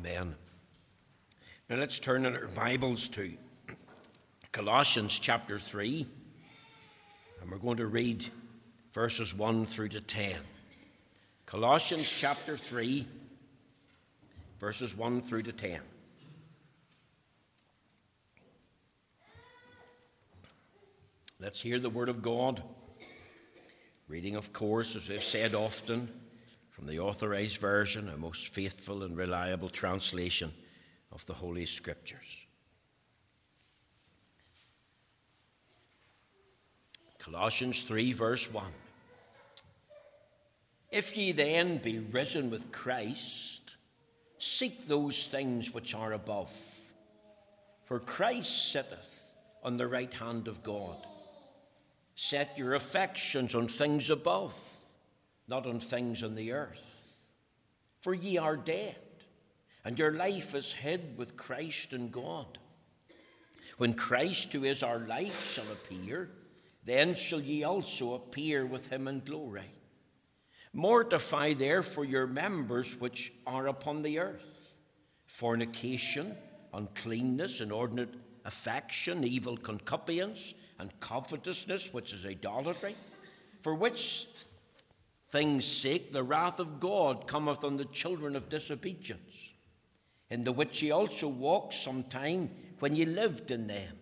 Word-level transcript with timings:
Amen. 0.00 0.34
Now 1.68 1.76
let's 1.76 2.00
turn 2.00 2.24
in 2.24 2.34
our 2.34 2.46
Bibles 2.46 3.06
to 3.08 3.32
Colossians 4.50 5.18
chapter 5.18 5.58
3, 5.58 6.06
and 7.42 7.50
we're 7.50 7.58
going 7.58 7.76
to 7.76 7.86
read 7.86 8.24
verses 8.92 9.34
1 9.34 9.66
through 9.66 9.90
to 9.90 10.00
10. 10.00 10.36
Colossians 11.44 12.10
chapter 12.10 12.56
3, 12.56 13.06
verses 14.58 14.96
1 14.96 15.20
through 15.20 15.42
to 15.42 15.52
10. 15.52 15.80
Let's 21.38 21.60
hear 21.60 21.78
the 21.78 21.90
Word 21.90 22.08
of 22.08 22.22
God. 22.22 22.62
Reading, 24.08 24.36
of 24.36 24.54
course, 24.54 24.96
as 24.96 25.10
we've 25.10 25.22
said 25.22 25.54
often, 25.54 26.08
from 26.80 26.88
the 26.88 26.98
Authorized 26.98 27.58
Version, 27.58 28.08
a 28.08 28.16
most 28.16 28.54
faithful 28.54 29.02
and 29.02 29.14
reliable 29.14 29.68
translation 29.68 30.50
of 31.12 31.26
the 31.26 31.34
Holy 31.34 31.66
Scriptures. 31.66 32.46
Colossians 37.18 37.82
3, 37.82 38.14
verse 38.14 38.50
1. 38.50 38.64
If 40.90 41.14
ye 41.18 41.32
then 41.32 41.76
be 41.76 41.98
risen 41.98 42.48
with 42.48 42.72
Christ, 42.72 43.76
seek 44.38 44.88
those 44.88 45.26
things 45.26 45.74
which 45.74 45.94
are 45.94 46.14
above. 46.14 46.50
For 47.84 48.00
Christ 48.00 48.72
sitteth 48.72 49.34
on 49.62 49.76
the 49.76 49.86
right 49.86 50.14
hand 50.14 50.48
of 50.48 50.62
God. 50.62 50.96
Set 52.14 52.56
your 52.56 52.72
affections 52.72 53.54
on 53.54 53.68
things 53.68 54.08
above, 54.08 54.79
not 55.50 55.66
on 55.66 55.80
things 55.80 56.22
on 56.22 56.36
the 56.36 56.52
earth. 56.52 57.32
For 58.00 58.14
ye 58.14 58.38
are 58.38 58.56
dead, 58.56 58.96
and 59.84 59.98
your 59.98 60.12
life 60.12 60.54
is 60.54 60.72
hid 60.72 61.18
with 61.18 61.36
Christ 61.36 61.92
in 61.92 62.10
God. 62.10 62.56
When 63.76 63.94
Christ, 63.94 64.52
who 64.52 64.64
is 64.64 64.82
our 64.82 65.00
life, 65.00 65.52
shall 65.52 65.70
appear, 65.72 66.30
then 66.84 67.14
shall 67.14 67.40
ye 67.40 67.64
also 67.64 68.14
appear 68.14 68.64
with 68.64 68.86
him 68.86 69.08
in 69.08 69.20
glory. 69.20 69.70
Mortify 70.72 71.54
therefore 71.54 72.04
your 72.04 72.28
members 72.28 73.00
which 73.00 73.32
are 73.46 73.66
upon 73.66 74.02
the 74.02 74.20
earth 74.20 74.80
fornication, 75.26 76.34
uncleanness, 76.74 77.60
inordinate 77.60 78.12
affection, 78.44 79.24
evil 79.24 79.56
concupiscence, 79.56 80.54
and 80.78 80.98
covetousness, 81.00 81.94
which 81.94 82.12
is 82.12 82.26
idolatry, 82.26 82.96
for 83.62 83.74
which 83.74 84.26
things' 85.30 85.64
sake 85.64 86.12
the 86.12 86.22
wrath 86.22 86.58
of 86.58 86.80
God 86.80 87.26
cometh 87.26 87.64
on 87.64 87.76
the 87.76 87.84
children 87.86 88.36
of 88.36 88.48
disobedience, 88.48 89.52
in 90.28 90.44
the 90.44 90.52
which 90.52 90.82
ye 90.82 90.90
also 90.90 91.28
walked 91.28 91.74
sometime 91.74 92.50
when 92.80 92.96
ye 92.96 93.04
lived 93.04 93.50
in 93.50 93.66
them. 93.66 93.96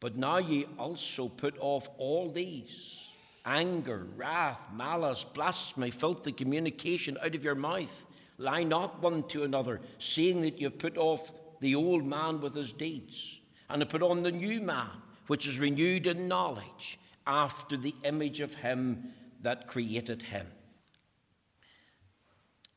But 0.00 0.16
now 0.16 0.38
ye 0.38 0.66
also 0.78 1.28
put 1.28 1.56
off 1.58 1.88
all 1.96 2.30
these 2.30 3.00
anger, 3.46 4.06
wrath, 4.16 4.68
malice, 4.74 5.22
blasphemy, 5.22 5.90
filthy 5.90 6.32
communication 6.32 7.18
out 7.22 7.34
of 7.34 7.44
your 7.44 7.54
mouth. 7.54 8.06
Lie 8.38 8.64
not 8.64 9.02
one 9.02 9.22
to 9.24 9.44
another, 9.44 9.80
seeing 9.98 10.40
that 10.42 10.58
you 10.58 10.66
have 10.68 10.78
put 10.78 10.96
off 10.96 11.30
the 11.60 11.74
old 11.74 12.04
man 12.04 12.40
with 12.40 12.54
his 12.54 12.72
deeds, 12.72 13.40
and 13.70 13.80
have 13.80 13.88
put 13.88 14.02
on 14.02 14.22
the 14.22 14.32
new 14.32 14.60
man, 14.60 14.90
which 15.26 15.46
is 15.46 15.58
renewed 15.58 16.06
in 16.06 16.26
knowledge, 16.26 16.98
after 17.26 17.76
the 17.76 17.94
image 18.04 18.40
of 18.40 18.54
him 18.54 19.12
that 19.44 19.66
created 19.66 20.22
him. 20.22 20.46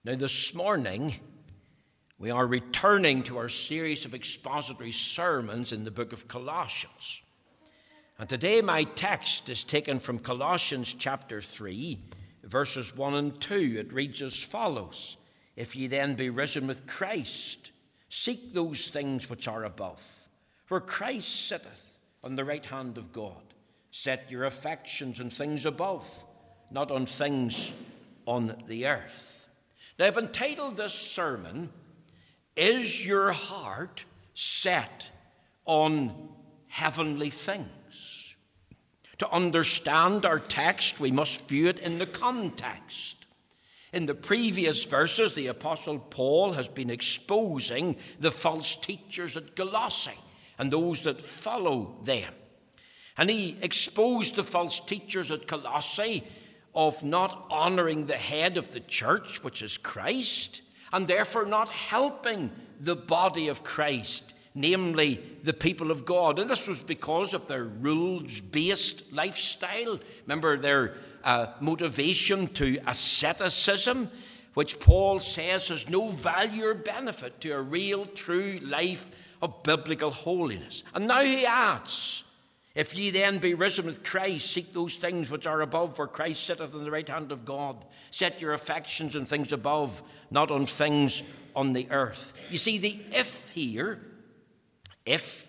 Now, 0.04 0.16
this 0.16 0.54
morning, 0.54 1.16
we 2.20 2.30
are 2.30 2.48
returning 2.48 3.24
to 3.24 3.38
our 3.38 3.50
series 3.50 4.06
of 4.06 4.14
expository 4.14 4.92
sermons 4.92 5.72
in 5.72 5.84
the 5.84 5.92
book 5.92 6.14
of 6.14 6.28
Colossians. 6.28 7.22
And 8.20 8.28
today 8.28 8.62
my 8.62 8.84
text 8.84 9.50
is 9.50 9.64
taken 9.64 10.00
from 10.00 10.20
Colossians 10.20 10.94
chapter 10.94 11.42
3, 11.42 12.00
verses 12.44 12.96
1 12.96 13.14
and 13.14 13.42
2. 13.42 13.76
It 13.78 13.94
reads 13.94 14.22
as 14.22 14.44
follows 14.44 15.18
If 15.56 15.76
ye 15.76 15.88
then 15.88 16.16
be 16.16 16.30
risen 16.30 16.68
with 16.68 16.88
Christ, 16.88 17.72
seek 18.10 18.54
those 18.54 18.88
things 18.88 19.30
which 19.30 19.48
are 19.48 19.64
above, 19.64 20.28
where 20.68 20.80
Christ 20.80 21.48
sitteth 21.48 22.00
on 22.24 22.36
the 22.36 22.46
right 22.46 22.66
hand 22.66 22.98
of 22.98 23.14
God. 23.14 23.44
Set 23.92 24.30
your 24.30 24.44
affections 24.44 25.22
on 25.22 25.30
things 25.30 25.66
above, 25.66 26.26
not 26.72 26.92
on 26.92 27.06
things 27.06 27.74
on 28.26 28.56
the 28.68 28.88
earth. 28.88 29.48
Now, 29.98 30.06
I've 30.06 30.18
entitled 30.18 30.78
this 30.78 30.94
sermon, 30.94 31.70
Is 32.56 33.06
Your 33.06 33.32
Heart 33.32 34.06
Set 34.34 35.10
on 35.66 36.30
Heavenly 36.68 37.30
Things? 37.30 38.36
To 39.20 39.32
understand 39.32 40.26
our 40.26 40.40
text, 40.40 41.00
we 41.00 41.10
must 41.10 41.48
view 41.48 41.68
it 41.70 41.80
in 41.80 41.98
the 41.98 42.06
context. 42.06 43.26
In 43.92 44.06
the 44.06 44.14
previous 44.14 44.86
verses, 44.86 45.34
the 45.34 45.48
Apostle 45.48 45.98
Paul 45.98 46.54
has 46.54 46.68
been 46.68 46.92
exposing 46.92 47.96
the 48.20 48.32
false 48.32 48.76
teachers 48.76 49.36
at 49.36 49.56
Colossae 49.56 50.12
and 50.60 50.72
those 50.72 51.02
that 51.04 51.22
follow 51.22 51.96
them. 52.04 52.34
And 53.18 53.30
he 53.30 53.58
exposed 53.62 54.36
the 54.36 54.44
false 54.44 54.80
teachers 54.80 55.32
at 55.32 55.48
Colossae 55.48 56.24
of 56.78 57.04
not 57.04 57.46
honoring 57.50 58.06
the 58.06 58.16
head 58.16 58.56
of 58.56 58.72
the 58.72 58.80
church, 58.80 59.44
which 59.44 59.62
is 59.62 59.78
Christ, 59.78 60.62
and 60.94 61.08
therefore 61.08 61.46
not 61.46 61.70
helping 61.70 62.52
the 62.80 62.96
body 62.96 63.50
of 63.50 63.66
Christ 63.66 64.34
namely 64.58 65.22
the 65.44 65.54
people 65.54 65.92
of 65.92 66.04
God. 66.04 66.40
And 66.40 66.50
this 66.50 66.68
was 66.68 66.80
because 66.80 67.36
of 67.36 67.48
their 67.48 67.64
rules 67.64 68.42
based 68.42 69.14
lifestyle. 69.14 70.00
Remember 70.26 70.58
their 70.58 70.96
uh, 71.24 71.54
motivation 71.62 72.48
to 72.56 72.80
asceticism, 72.88 74.10
which 74.56 74.80
Paul 74.80 75.20
says 75.20 75.68
has 75.68 75.88
no 75.88 76.10
value 76.10 76.66
or 76.66 76.74
benefit 76.74 77.40
to 77.42 77.52
a 77.52 77.62
real, 77.62 78.08
true 78.08 78.60
life 78.64 79.12
of 79.44 79.62
biblical 79.62 80.10
holiness. 80.10 80.84
And 80.96 81.08
now 81.08 81.22
he 81.22 81.46
adds, 81.46 82.24
if 82.78 82.96
ye 82.96 83.10
then 83.10 83.40
be 83.40 83.54
risen 83.54 83.86
with 83.86 84.04
Christ, 84.04 84.52
seek 84.52 84.74
those 84.74 84.96
things 84.96 85.30
which 85.30 85.46
are 85.46 85.62
above, 85.62 85.98
where 85.98 86.08
Christ 86.08 86.46
sitteth 86.46 86.74
on 86.74 86.84
the 86.84 86.92
right 86.92 87.10
hand 87.10 87.32
of 87.32 87.44
God. 87.44 87.84
Set 88.12 88.40
your 88.40 88.54
affections 88.54 89.16
on 89.16 89.26
things 89.26 89.52
above, 89.52 90.02
not 90.32 90.52
on 90.52 90.66
things 90.66 91.24
on 91.56 91.74
the 91.74 91.88
earth. 91.90 92.48
You 92.52 92.58
see, 92.58 92.78
the 92.78 92.98
if 93.12 93.50
here 93.50 94.00
if 95.08 95.48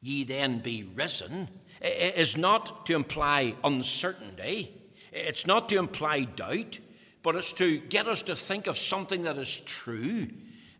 ye 0.00 0.24
then 0.24 0.60
be 0.60 0.84
risen, 0.94 1.48
is 1.82 2.36
not 2.36 2.86
to 2.86 2.94
imply 2.94 3.54
uncertainty, 3.64 4.72
it's 5.12 5.46
not 5.46 5.68
to 5.68 5.78
imply 5.78 6.22
doubt, 6.22 6.78
but 7.22 7.36
it's 7.36 7.52
to 7.54 7.78
get 7.78 8.06
us 8.06 8.22
to 8.22 8.36
think 8.36 8.66
of 8.66 8.78
something 8.78 9.24
that 9.24 9.36
is 9.36 9.58
true, 9.58 10.28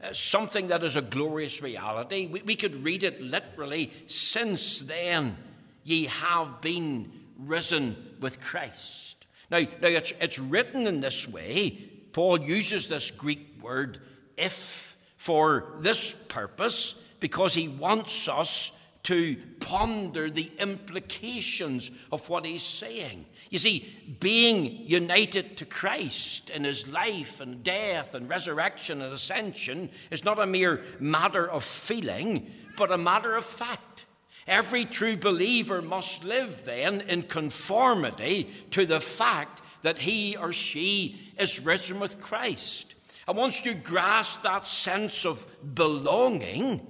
uh, 0.02 0.12
something 0.12 0.68
that 0.68 0.82
is 0.82 0.96
a 0.96 1.02
glorious 1.02 1.62
reality. 1.62 2.26
We, 2.26 2.42
we 2.42 2.56
could 2.56 2.84
read 2.84 3.02
it 3.02 3.20
literally 3.20 3.92
since 4.06 4.80
then 4.80 5.36
ye 5.84 6.06
have 6.06 6.60
been 6.60 7.12
risen 7.38 7.96
with 8.20 8.40
Christ. 8.40 9.26
Now, 9.50 9.58
now 9.58 9.88
it's, 9.88 10.12
it's 10.20 10.38
written 10.38 10.86
in 10.86 11.00
this 11.00 11.28
way. 11.28 11.90
Paul 12.12 12.40
uses 12.40 12.88
this 12.88 13.10
Greek 13.10 13.58
word 13.62 14.00
if 14.36 14.96
for 15.16 15.74
this 15.80 16.12
purpose 16.28 17.00
because 17.20 17.54
he 17.54 17.68
wants 17.68 18.28
us 18.28 18.72
to 19.10 19.34
ponder 19.58 20.30
the 20.30 20.48
implications 20.60 21.90
of 22.12 22.28
what 22.28 22.44
he's 22.44 22.62
saying. 22.62 23.26
You 23.50 23.58
see, 23.58 23.92
being 24.20 24.88
united 24.88 25.56
to 25.56 25.64
Christ 25.64 26.48
in 26.48 26.62
his 26.62 26.92
life 26.92 27.40
and 27.40 27.64
death 27.64 28.14
and 28.14 28.28
resurrection 28.28 29.02
and 29.02 29.12
ascension 29.12 29.90
is 30.12 30.24
not 30.24 30.38
a 30.38 30.46
mere 30.46 30.84
matter 31.00 31.50
of 31.50 31.64
feeling, 31.64 32.52
but 32.76 32.92
a 32.92 32.98
matter 32.98 33.34
of 33.34 33.44
fact. 33.44 34.06
Every 34.46 34.84
true 34.84 35.16
believer 35.16 35.82
must 35.82 36.24
live 36.24 36.64
then 36.64 37.00
in 37.00 37.22
conformity 37.22 38.48
to 38.70 38.86
the 38.86 39.00
fact 39.00 39.60
that 39.82 39.98
he 39.98 40.36
or 40.36 40.52
she 40.52 41.18
is 41.36 41.66
risen 41.66 41.98
with 41.98 42.20
Christ. 42.20 42.94
And 43.26 43.36
once 43.36 43.64
you 43.64 43.74
grasp 43.74 44.42
that 44.42 44.66
sense 44.66 45.26
of 45.26 45.44
belonging, 45.74 46.86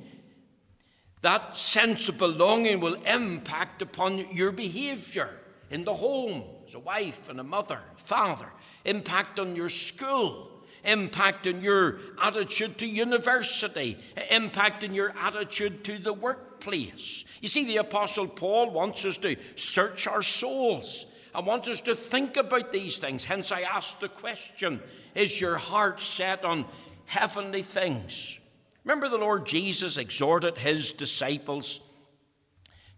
that 1.23 1.59
sense 1.59 2.09
of 2.09 2.19
belonging 2.19 2.81
will 2.81 2.95
impact 2.95 3.83
upon 3.83 4.19
your 4.33 4.53
behavior 4.53 5.31
in 5.71 5.85
the 5.85 5.95
home, 5.95 6.43
as 6.67 6.75
a 6.75 6.79
wife 6.79 7.29
and 7.29 7.39
a 7.39 7.45
mother, 7.45 7.81
father, 7.97 8.47
impact 8.85 9.39
on 9.39 9.55
your 9.55 9.69
school, 9.69 10.51
impact 10.85 11.47
on 11.47 11.61
your 11.61 11.99
attitude 12.23 12.79
to 12.79 12.87
university, 12.87 13.99
impact 14.31 14.83
on 14.83 14.95
your 14.95 15.15
attitude 15.21 15.85
to 15.85 15.99
the 15.99 16.13
workplace. 16.13 17.25
You 17.41 17.49
see, 17.49 17.65
the 17.65 17.79
Apostle 17.79 18.27
Paul 18.27 18.71
wants 18.71 19.05
us 19.05 19.19
to 19.19 19.37
search 19.55 20.07
our 20.07 20.23
souls. 20.23 21.07
I 21.35 21.41
want 21.41 21.69
us 21.69 21.81
to 21.83 21.95
think 21.95 22.37
about 22.37 22.73
these 22.73 22.99
things. 22.99 23.25
Hence, 23.25 23.53
I 23.53 23.61
ask 23.61 24.01
the 24.01 24.09
question 24.09 24.81
Is 25.15 25.41
your 25.41 25.57
heart 25.57 26.03
set 26.03 26.45
on 26.45 26.65
heavenly 27.07 27.63
things. 27.63 28.40
Remember, 28.85 29.09
the 29.09 29.19
Lord 29.19 29.47
Jesus 29.47 29.97
exhorted 29.97 30.57
his 30.59 30.93
disciples 30.93 31.81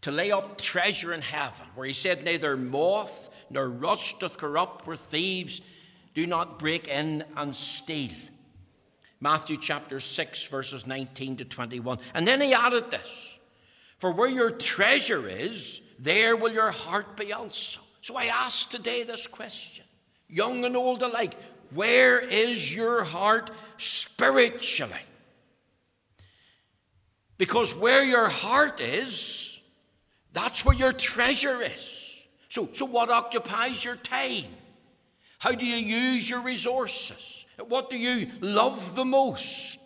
to 0.02 0.10
lay 0.10 0.30
up 0.30 0.58
treasure 0.58 1.12
in 1.12 1.22
heaven, 1.22 1.66
where 1.74 1.86
he 1.86 1.92
said, 1.92 2.24
Neither 2.24 2.56
moth 2.56 3.30
nor 3.50 3.68
rust 3.68 4.20
doth 4.20 4.38
corrupt, 4.38 4.86
where 4.86 4.96
thieves 4.96 5.60
do 6.14 6.26
not 6.26 6.58
break 6.58 6.88
in 6.88 7.24
and 7.36 7.54
steal. 7.54 8.10
Matthew 9.20 9.56
chapter 9.56 10.00
6, 10.00 10.46
verses 10.46 10.86
19 10.86 11.38
to 11.38 11.44
21. 11.44 11.98
And 12.14 12.26
then 12.26 12.40
he 12.40 12.54
added 12.54 12.90
this 12.90 13.38
For 13.98 14.12
where 14.12 14.28
your 14.28 14.50
treasure 14.50 15.28
is, 15.28 15.80
there 15.98 16.36
will 16.36 16.52
your 16.52 16.72
heart 16.72 17.16
be 17.16 17.32
also. 17.32 17.80
So 18.00 18.16
I 18.16 18.24
ask 18.24 18.68
today 18.68 19.04
this 19.04 19.28
question, 19.28 19.84
young 20.28 20.64
and 20.64 20.76
old 20.76 21.02
alike 21.02 21.36
where 21.74 22.20
is 22.20 22.74
your 22.74 23.04
heart 23.04 23.50
spiritually? 23.78 24.92
Because 27.42 27.74
where 27.74 28.04
your 28.04 28.28
heart 28.28 28.78
is, 28.78 29.60
that's 30.32 30.64
where 30.64 30.76
your 30.76 30.92
treasure 30.92 31.60
is. 31.60 32.22
So, 32.48 32.68
so 32.72 32.86
what 32.86 33.10
occupies 33.10 33.84
your 33.84 33.96
time? 33.96 34.44
How 35.40 35.50
do 35.50 35.66
you 35.66 35.74
use 35.74 36.30
your 36.30 36.40
resources? 36.42 37.44
What 37.66 37.90
do 37.90 37.98
you 37.98 38.30
love 38.40 38.94
the 38.94 39.04
most? 39.04 39.80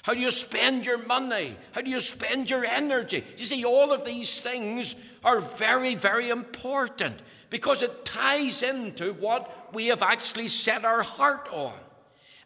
How 0.00 0.14
do 0.14 0.20
you 0.20 0.30
spend 0.30 0.86
your 0.86 1.04
money? 1.04 1.54
How 1.72 1.82
do 1.82 1.90
you 1.90 2.00
spend 2.00 2.48
your 2.48 2.64
energy? 2.64 3.22
You 3.36 3.44
see, 3.44 3.62
all 3.62 3.92
of 3.92 4.06
these 4.06 4.40
things 4.40 4.94
are 5.22 5.40
very, 5.40 5.94
very 5.94 6.30
important 6.30 7.20
because 7.50 7.82
it 7.82 8.06
ties 8.06 8.62
into 8.62 9.12
what 9.12 9.74
we 9.74 9.88
have 9.88 10.00
actually 10.00 10.48
set 10.48 10.86
our 10.86 11.02
heart 11.02 11.46
on. 11.52 11.74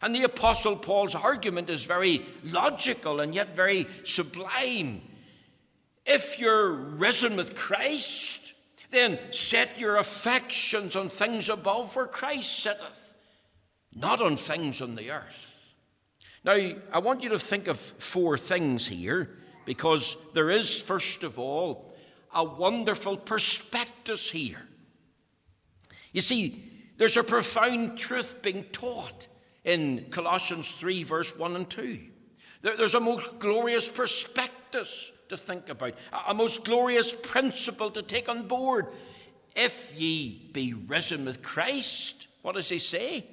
And 0.01 0.13
the 0.13 0.23
Apostle 0.23 0.75
Paul's 0.75 1.15
argument 1.15 1.69
is 1.69 1.83
very 1.83 2.21
logical 2.43 3.19
and 3.19 3.33
yet 3.33 3.55
very 3.55 3.85
sublime. 4.03 5.01
If 6.05 6.39
you're 6.39 6.71
risen 6.71 7.35
with 7.35 7.55
Christ, 7.55 8.53
then 8.91 9.19
set 9.31 9.79
your 9.79 9.97
affections 9.97 10.95
on 10.95 11.09
things 11.09 11.49
above 11.49 11.95
where 11.95 12.07
Christ 12.07 12.59
sitteth, 12.59 13.13
not 13.93 14.21
on 14.21 14.37
things 14.37 14.81
on 14.81 14.95
the 14.95 15.11
earth. 15.11 15.75
Now, 16.43 16.53
I 16.93 16.99
want 16.99 17.23
you 17.23 17.29
to 17.29 17.39
think 17.39 17.67
of 17.67 17.77
four 17.77 18.37
things 18.37 18.87
here 18.87 19.35
because 19.65 20.15
there 20.33 20.49
is, 20.49 20.81
first 20.81 21.23
of 21.23 21.37
all, 21.37 21.93
a 22.33 22.43
wonderful 22.43 23.17
prospectus 23.17 24.29
here. 24.29 24.61
You 26.13 26.21
see, 26.21 26.63
there's 26.97 27.17
a 27.17 27.23
profound 27.23 27.97
truth 27.97 28.41
being 28.41 28.63
taught 28.71 29.27
in 29.67 30.05
Colossians 30.11 30.71
3, 30.71 31.03
verse 31.03 31.37
1 31.37 31.55
and 31.57 31.69
2. 31.69 31.99
There's 32.61 32.95
a 32.95 33.01
most 33.01 33.37
glorious 33.37 33.87
prospectus 33.87 35.11
to 35.27 35.35
think 35.35 35.67
about, 35.67 35.93
a 36.27 36.33
most 36.33 36.63
glorious 36.63 37.13
principle 37.13 37.91
to 37.91 38.01
take 38.01 38.29
on 38.29 38.47
board. 38.47 38.87
If 39.55 39.93
ye 39.95 40.49
be 40.53 40.73
risen 40.73 41.25
with 41.25 41.43
Christ, 41.43 42.27
what 42.43 42.55
does 42.55 42.69
he 42.69 42.79
say? 42.79 43.25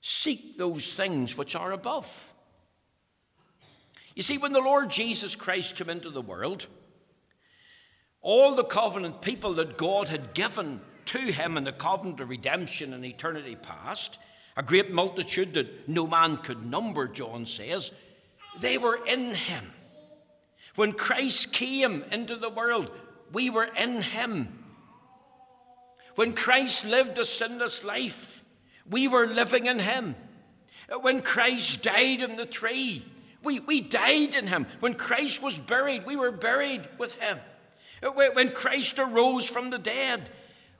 Seek 0.00 0.56
those 0.56 0.94
things 0.94 1.36
which 1.36 1.54
are 1.54 1.72
above. 1.72 2.32
You 4.14 4.22
see, 4.22 4.38
when 4.38 4.54
the 4.54 4.60
Lord 4.60 4.88
Jesus 4.88 5.36
Christ 5.36 5.76
came 5.76 5.90
into 5.90 6.08
the 6.08 6.22
world, 6.22 6.66
all 8.22 8.54
the 8.54 8.64
covenant 8.64 9.20
people 9.20 9.52
that 9.54 9.76
God 9.76 10.08
had 10.08 10.32
given 10.32 10.80
to 11.06 11.18
him 11.18 11.58
in 11.58 11.64
the 11.64 11.72
covenant 11.72 12.20
of 12.20 12.30
redemption 12.30 12.94
in 12.94 13.04
eternity 13.04 13.54
past, 13.54 14.18
a 14.56 14.62
great 14.62 14.90
multitude 14.90 15.54
that 15.54 15.88
no 15.88 16.06
man 16.06 16.38
could 16.38 16.64
number, 16.64 17.06
John 17.06 17.46
says, 17.46 17.92
they 18.60 18.78
were 18.78 18.98
in 19.06 19.34
him. 19.34 19.64
When 20.76 20.92
Christ 20.92 21.52
came 21.52 22.04
into 22.10 22.36
the 22.36 22.50
world, 22.50 22.90
we 23.32 23.50
were 23.50 23.68
in 23.78 24.02
him. 24.02 24.64
When 26.14 26.32
Christ 26.32 26.86
lived 26.86 27.18
a 27.18 27.26
sinless 27.26 27.84
life, 27.84 28.42
we 28.88 29.08
were 29.08 29.26
living 29.26 29.66
in 29.66 29.78
him. 29.78 30.16
When 31.02 31.20
Christ 31.20 31.82
died 31.82 32.22
on 32.22 32.36
the 32.36 32.46
tree, 32.46 33.04
we, 33.42 33.60
we 33.60 33.80
died 33.80 34.34
in 34.34 34.46
him. 34.46 34.66
When 34.80 34.94
Christ 34.94 35.42
was 35.42 35.58
buried, 35.58 36.06
we 36.06 36.16
were 36.16 36.32
buried 36.32 36.88
with 36.98 37.12
him. 37.20 37.38
When 38.14 38.50
Christ 38.50 38.98
arose 38.98 39.48
from 39.48 39.70
the 39.70 39.78
dead, 39.78 40.30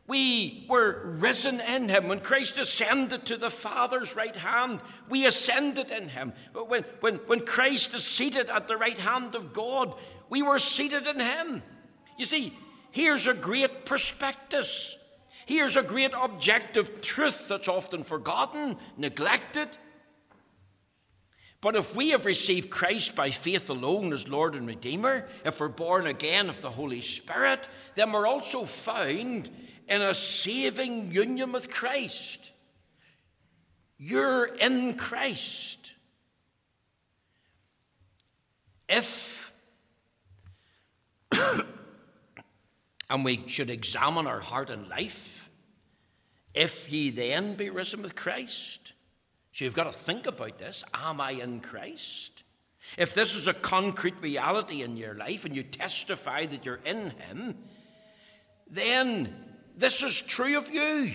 we 0.06 0.66
were 0.68 1.00
risen 1.04 1.60
in 1.60 1.88
him. 1.88 2.08
When 2.08 2.20
Christ 2.20 2.58
ascended 2.58 3.26
to 3.26 3.36
the 3.36 3.50
Father's 3.50 4.14
right 4.14 4.36
hand, 4.36 4.80
we 5.08 5.26
ascended 5.26 5.90
in 5.90 6.08
him. 6.08 6.32
When, 6.52 6.84
when, 7.00 7.16
when 7.26 7.40
Christ 7.40 7.92
is 7.94 8.04
seated 8.04 8.48
at 8.48 8.68
the 8.68 8.76
right 8.76 8.98
hand 8.98 9.34
of 9.34 9.52
God, 9.52 9.94
we 10.28 10.42
were 10.42 10.60
seated 10.60 11.06
in 11.06 11.18
him. 11.18 11.62
You 12.18 12.24
see, 12.24 12.52
here's 12.92 13.26
a 13.26 13.34
great 13.34 13.84
prospectus. 13.84 14.96
Here's 15.44 15.76
a 15.76 15.82
great 15.82 16.12
objective 16.20 17.00
truth 17.00 17.48
that's 17.48 17.68
often 17.68 18.04
forgotten, 18.04 18.76
neglected. 18.96 19.68
But 21.60 21.74
if 21.74 21.96
we 21.96 22.10
have 22.10 22.26
received 22.26 22.70
Christ 22.70 23.16
by 23.16 23.30
faith 23.30 23.70
alone 23.70 24.12
as 24.12 24.28
Lord 24.28 24.54
and 24.54 24.68
Redeemer, 24.68 25.26
if 25.44 25.58
we're 25.58 25.68
born 25.68 26.06
again 26.06 26.48
of 26.48 26.60
the 26.60 26.70
Holy 26.70 27.00
Spirit, 27.00 27.68
then 27.96 28.12
we're 28.12 28.26
also 28.26 28.64
found 28.64 29.50
in 29.88 30.02
a 30.02 30.14
saving 30.14 31.12
union 31.12 31.52
with 31.52 31.70
Christ. 31.70 32.52
You're 33.98 34.46
in 34.46 34.94
Christ. 34.94 35.92
If, 38.88 39.52
and 43.10 43.24
we 43.24 43.44
should 43.46 43.70
examine 43.70 44.26
our 44.26 44.40
heart 44.40 44.70
and 44.70 44.88
life, 44.88 45.48
if 46.54 46.90
ye 46.90 47.10
then 47.10 47.54
be 47.54 47.70
risen 47.70 48.02
with 48.02 48.16
Christ. 48.16 48.92
So 49.52 49.64
you've 49.64 49.74
got 49.74 49.84
to 49.84 49.92
think 49.92 50.26
about 50.26 50.58
this. 50.58 50.84
Am 50.94 51.20
I 51.20 51.32
in 51.32 51.60
Christ? 51.60 52.42
If 52.96 53.14
this 53.14 53.34
is 53.34 53.46
a 53.46 53.54
concrete 53.54 54.14
reality 54.20 54.82
in 54.82 54.96
your 54.96 55.14
life 55.14 55.44
and 55.44 55.56
you 55.56 55.62
testify 55.62 56.46
that 56.46 56.64
you're 56.64 56.80
in 56.84 57.10
Him, 57.10 57.56
then 58.68 59.45
this 59.76 60.02
is 60.02 60.22
true 60.22 60.56
of 60.56 60.70
you. 60.70 61.12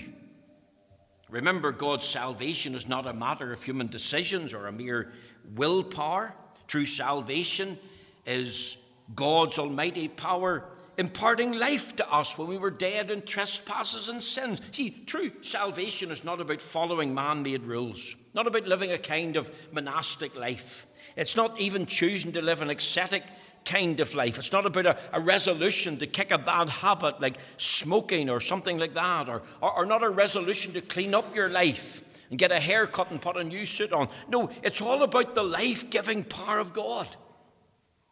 Remember, 1.29 1.71
God's 1.71 2.05
salvation 2.05 2.75
is 2.75 2.87
not 2.87 3.07
a 3.07 3.13
matter 3.13 3.53
of 3.53 3.63
human 3.63 3.87
decisions 3.87 4.53
or 4.53 4.67
a 4.67 4.71
mere 4.71 5.11
willpower. 5.55 6.33
True 6.68 6.85
salvation 6.85 7.77
is 8.25 8.77
God's 9.15 9.57
almighty 9.57 10.09
power 10.09 10.65
imparting 10.97 11.53
life 11.53 11.95
to 11.95 12.09
us 12.11 12.37
when 12.37 12.47
we 12.47 12.57
were 12.57 12.69
dead 12.69 13.09
in 13.09 13.21
trespasses 13.21 14.09
and 14.09 14.23
sins. 14.23 14.61
See, 14.71 14.91
true 15.06 15.31
salvation 15.41 16.11
is 16.11 16.23
not 16.23 16.41
about 16.41 16.61
following 16.61 17.13
man 17.13 17.44
made 17.44 17.63
rules, 17.63 18.15
not 18.33 18.45
about 18.45 18.68
living 18.68 18.91
a 18.91 18.97
kind 18.97 19.35
of 19.35 19.51
monastic 19.71 20.35
life. 20.35 20.85
It's 21.15 21.35
not 21.35 21.59
even 21.59 21.85
choosing 21.85 22.33
to 22.33 22.41
live 22.41 22.61
an 22.61 22.69
ascetic 22.69 23.23
kind 23.65 23.99
of 23.99 24.13
life. 24.15 24.37
It's 24.37 24.51
not 24.51 24.65
about 24.65 24.85
a, 24.85 24.97
a, 25.13 25.19
resolution 25.19 25.97
to 25.97 26.07
kick 26.07 26.31
a 26.31 26.37
bad 26.37 26.69
habit 26.69 27.21
like 27.21 27.37
smoking 27.57 28.30
or 28.30 28.39
something 28.39 28.77
like 28.77 28.94
that, 28.95 29.30
or, 29.30 29.41
or, 29.61 29.71
or 29.80 29.85
not 29.85 30.03
a 30.03 30.09
resolution 30.09 30.73
to 30.73 30.81
clean 30.81 31.13
up 31.13 31.35
your 31.35 31.49
life 31.49 32.03
and 32.30 32.39
get 32.39 32.51
a 32.51 32.59
haircut 32.59 33.11
and 33.11 33.21
put 33.21 33.37
a 33.37 33.44
new 33.44 33.65
suit 33.65 33.94
on. 33.94 34.07
No, 34.30 34.49
it's 34.63 34.81
all 34.81 35.03
about 35.03 35.35
the 35.35 35.44
life 35.44 35.89
giving 35.89 36.23
power 36.23 36.59
of 36.59 36.73
God. 36.73 37.07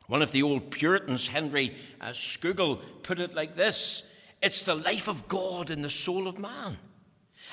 One 0.07 0.21
of 0.21 0.31
the 0.31 0.43
old 0.43 0.71
Puritans, 0.71 1.27
Henry 1.27 1.75
uh, 2.01 2.07
Scougal, 2.07 2.81
put 3.03 3.19
it 3.19 3.33
like 3.33 3.55
this 3.55 4.03
it's 4.41 4.63
the 4.63 4.75
life 4.75 5.07
of 5.07 5.27
God 5.27 5.69
in 5.69 5.81
the 5.81 5.89
soul 5.89 6.27
of 6.27 6.39
man. 6.39 6.77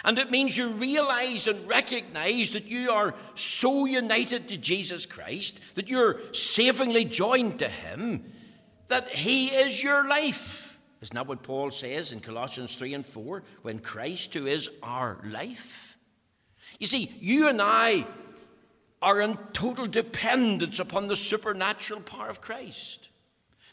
And 0.04 0.18
it 0.18 0.30
means 0.30 0.56
you 0.56 0.68
realize 0.68 1.48
and 1.48 1.66
recognize 1.66 2.52
that 2.52 2.66
you 2.66 2.90
are 2.90 3.14
so 3.34 3.86
united 3.86 4.48
to 4.48 4.56
Jesus 4.56 5.06
Christ, 5.06 5.58
that 5.74 5.88
you're 5.88 6.20
savingly 6.32 7.04
joined 7.04 7.58
to 7.60 7.68
Him, 7.68 8.32
that 8.88 9.08
He 9.08 9.48
is 9.48 9.82
your 9.82 10.08
life. 10.08 10.78
Isn't 11.00 11.14
that 11.14 11.26
what 11.26 11.42
Paul 11.42 11.70
says 11.70 12.12
in 12.12 12.20
Colossians 12.20 12.74
3 12.76 12.94
and 12.94 13.06
4? 13.06 13.42
When 13.62 13.78
Christ, 13.78 14.34
who 14.34 14.46
is 14.46 14.70
our 14.82 15.18
life. 15.24 15.96
You 16.78 16.86
see, 16.86 17.12
you 17.20 17.48
and 17.48 17.60
I 17.60 18.06
are 19.02 19.20
in 19.20 19.36
total 19.52 19.86
dependence 19.86 20.78
upon 20.78 21.08
the 21.08 21.16
supernatural 21.16 22.00
power 22.00 22.28
of 22.28 22.40
Christ. 22.40 23.05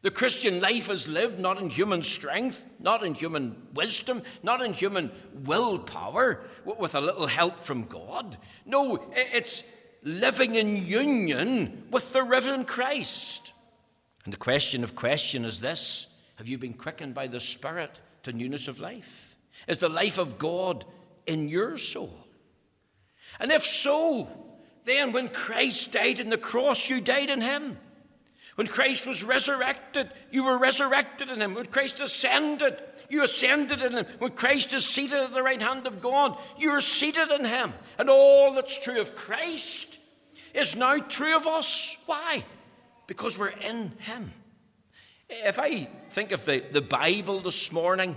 The 0.03 0.11
Christian 0.11 0.59
life 0.59 0.89
is 0.89 1.07
lived 1.07 1.39
not 1.39 1.61
in 1.61 1.69
human 1.69 2.03
strength, 2.03 2.63
not 2.77 3.05
in 3.05 3.13
human 3.13 3.55
wisdom, 3.73 4.21
not 4.43 4.61
in 4.61 4.73
human 4.73 5.09
willpower, 5.33 6.41
with 6.65 6.93
a 6.93 7.01
little 7.01 7.25
help 7.25 7.57
from 7.59 7.85
God. 7.85 8.35
No, 8.65 9.01
it's 9.15 9.63
living 10.03 10.55
in 10.55 10.85
union 10.85 11.85
with 11.89 12.11
the 12.11 12.21
risen 12.21 12.65
Christ. 12.65 13.53
And 14.25 14.33
the 14.33 14.37
question 14.37 14.83
of 14.83 14.93
question 14.93 15.45
is 15.45 15.61
this 15.61 16.07
Have 16.35 16.49
you 16.49 16.57
been 16.57 16.73
quickened 16.73 17.13
by 17.13 17.27
the 17.27 17.39
Spirit 17.39 18.01
to 18.23 18.33
newness 18.33 18.67
of 18.67 18.81
life? 18.81 19.37
Is 19.69 19.79
the 19.79 19.87
life 19.87 20.17
of 20.17 20.37
God 20.37 20.83
in 21.25 21.47
your 21.47 21.77
soul? 21.77 22.27
And 23.39 23.53
if 23.53 23.63
so, 23.63 24.27
then 24.83 25.13
when 25.13 25.29
Christ 25.29 25.93
died 25.93 26.19
in 26.19 26.29
the 26.29 26.37
cross, 26.37 26.89
you 26.89 26.99
died 26.99 27.29
in 27.29 27.39
him. 27.39 27.77
When 28.55 28.67
Christ 28.67 29.07
was 29.07 29.23
resurrected, 29.23 30.11
you 30.31 30.45
were 30.45 30.59
resurrected 30.59 31.29
in 31.29 31.41
him. 31.41 31.55
When 31.55 31.65
Christ 31.65 31.99
ascended, 31.99 32.77
you 33.09 33.23
ascended 33.23 33.81
in 33.81 33.93
him. 33.93 34.05
When 34.19 34.31
Christ 34.31 34.73
is 34.73 34.85
seated 34.85 35.17
at 35.17 35.33
the 35.33 35.41
right 35.41 35.61
hand 35.61 35.87
of 35.87 36.01
God, 36.01 36.37
you 36.57 36.69
are 36.69 36.81
seated 36.81 37.31
in 37.31 37.45
him. 37.45 37.73
And 37.97 38.09
all 38.09 38.53
that's 38.53 38.77
true 38.77 39.01
of 39.01 39.15
Christ 39.15 39.99
is 40.53 40.75
now 40.75 40.99
true 40.99 41.35
of 41.35 41.47
us. 41.47 41.97
Why? 42.05 42.43
Because 43.07 43.39
we're 43.39 43.47
in 43.47 43.93
him. 43.99 44.31
If 45.29 45.57
I 45.57 45.87
think 46.11 46.31
of 46.31 46.45
the, 46.45 46.63
the 46.71 46.81
Bible 46.81 47.39
this 47.39 47.71
morning 47.71 48.15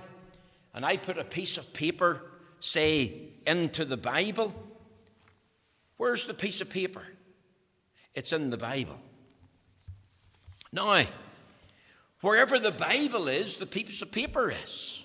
and 0.75 0.85
I 0.85 0.99
put 0.99 1.17
a 1.17 1.25
piece 1.25 1.57
of 1.57 1.73
paper, 1.73 2.21
say, 2.61 3.31
into 3.47 3.87
the 3.87 3.97
Bible, 3.97 4.55
where's 5.97 6.27
the 6.27 6.35
piece 6.35 6.61
of 6.61 6.69
paper? 6.69 7.03
It's 8.15 8.35
in 8.35 8.51
the 8.51 8.59
Bible. 8.59 8.99
Now, 10.77 11.05
wherever 12.21 12.59
the 12.59 12.71
Bible 12.71 13.29
is, 13.29 13.57
the 13.57 13.65
piece 13.65 14.03
of 14.03 14.13
paper 14.13 14.53
is. 14.53 15.03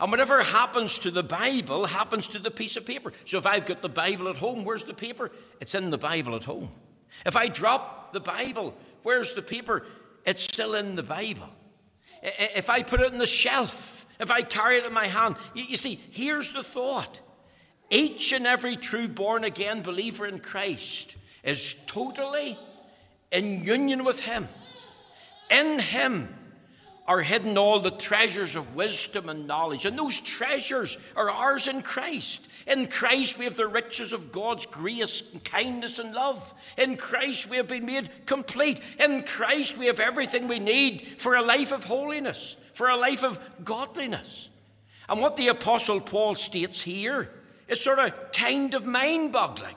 And 0.00 0.10
whatever 0.10 0.42
happens 0.42 0.98
to 0.98 1.12
the 1.12 1.22
Bible 1.22 1.86
happens 1.86 2.26
to 2.28 2.40
the 2.40 2.50
piece 2.50 2.76
of 2.76 2.84
paper. 2.84 3.12
So 3.24 3.38
if 3.38 3.46
I've 3.46 3.64
got 3.64 3.80
the 3.80 3.88
Bible 3.88 4.28
at 4.28 4.36
home, 4.36 4.64
where's 4.64 4.82
the 4.82 4.92
paper? 4.92 5.30
It's 5.60 5.76
in 5.76 5.90
the 5.90 5.98
Bible 5.98 6.34
at 6.34 6.42
home. 6.42 6.68
If 7.24 7.36
I 7.36 7.46
drop 7.46 8.12
the 8.12 8.20
Bible, 8.20 8.74
where's 9.04 9.34
the 9.34 9.40
paper? 9.40 9.86
It's 10.26 10.42
still 10.42 10.74
in 10.74 10.96
the 10.96 11.02
Bible. 11.04 11.48
If 12.22 12.68
I 12.68 12.82
put 12.82 13.00
it 13.00 13.12
in 13.12 13.20
the 13.20 13.24
shelf, 13.24 14.04
if 14.18 14.32
I 14.32 14.42
carry 14.42 14.78
it 14.78 14.84
in 14.84 14.92
my 14.92 15.06
hand, 15.06 15.36
you, 15.54 15.62
you 15.62 15.76
see, 15.76 16.00
here's 16.10 16.52
the 16.52 16.64
thought. 16.64 17.20
Each 17.88 18.32
and 18.32 18.48
every 18.48 18.74
true 18.74 19.06
born 19.06 19.44
again 19.44 19.82
believer 19.82 20.26
in 20.26 20.40
Christ 20.40 21.14
is 21.44 21.74
totally 21.86 22.58
in 23.30 23.64
union 23.64 24.04
with 24.04 24.20
Him. 24.20 24.48
In 25.50 25.78
Him 25.78 26.34
are 27.06 27.20
hidden 27.20 27.56
all 27.56 27.78
the 27.78 27.90
treasures 27.90 28.56
of 28.56 28.74
wisdom 28.74 29.28
and 29.28 29.46
knowledge, 29.46 29.84
and 29.84 29.98
those 29.98 30.18
treasures 30.20 30.98
are 31.14 31.30
ours 31.30 31.68
in 31.68 31.82
Christ. 31.82 32.48
In 32.66 32.88
Christ, 32.88 33.38
we 33.38 33.44
have 33.44 33.56
the 33.56 33.68
riches 33.68 34.12
of 34.12 34.32
God's 34.32 34.66
grace 34.66 35.22
and 35.32 35.42
kindness 35.44 36.00
and 36.00 36.12
love. 36.12 36.52
In 36.76 36.96
Christ, 36.96 37.48
we 37.48 37.58
have 37.58 37.68
been 37.68 37.86
made 37.86 38.10
complete. 38.26 38.80
In 38.98 39.22
Christ, 39.22 39.78
we 39.78 39.86
have 39.86 40.00
everything 40.00 40.48
we 40.48 40.58
need 40.58 41.06
for 41.18 41.36
a 41.36 41.42
life 41.42 41.70
of 41.70 41.84
holiness, 41.84 42.56
for 42.74 42.88
a 42.88 42.96
life 42.96 43.22
of 43.22 43.38
godliness. 43.64 44.48
And 45.08 45.20
what 45.20 45.36
the 45.36 45.48
Apostle 45.48 46.00
Paul 46.00 46.34
states 46.34 46.82
here 46.82 47.30
is 47.68 47.80
sort 47.80 48.00
of 48.00 48.32
kind 48.32 48.74
of 48.74 48.84
mind 48.84 49.32
boggling. 49.32 49.76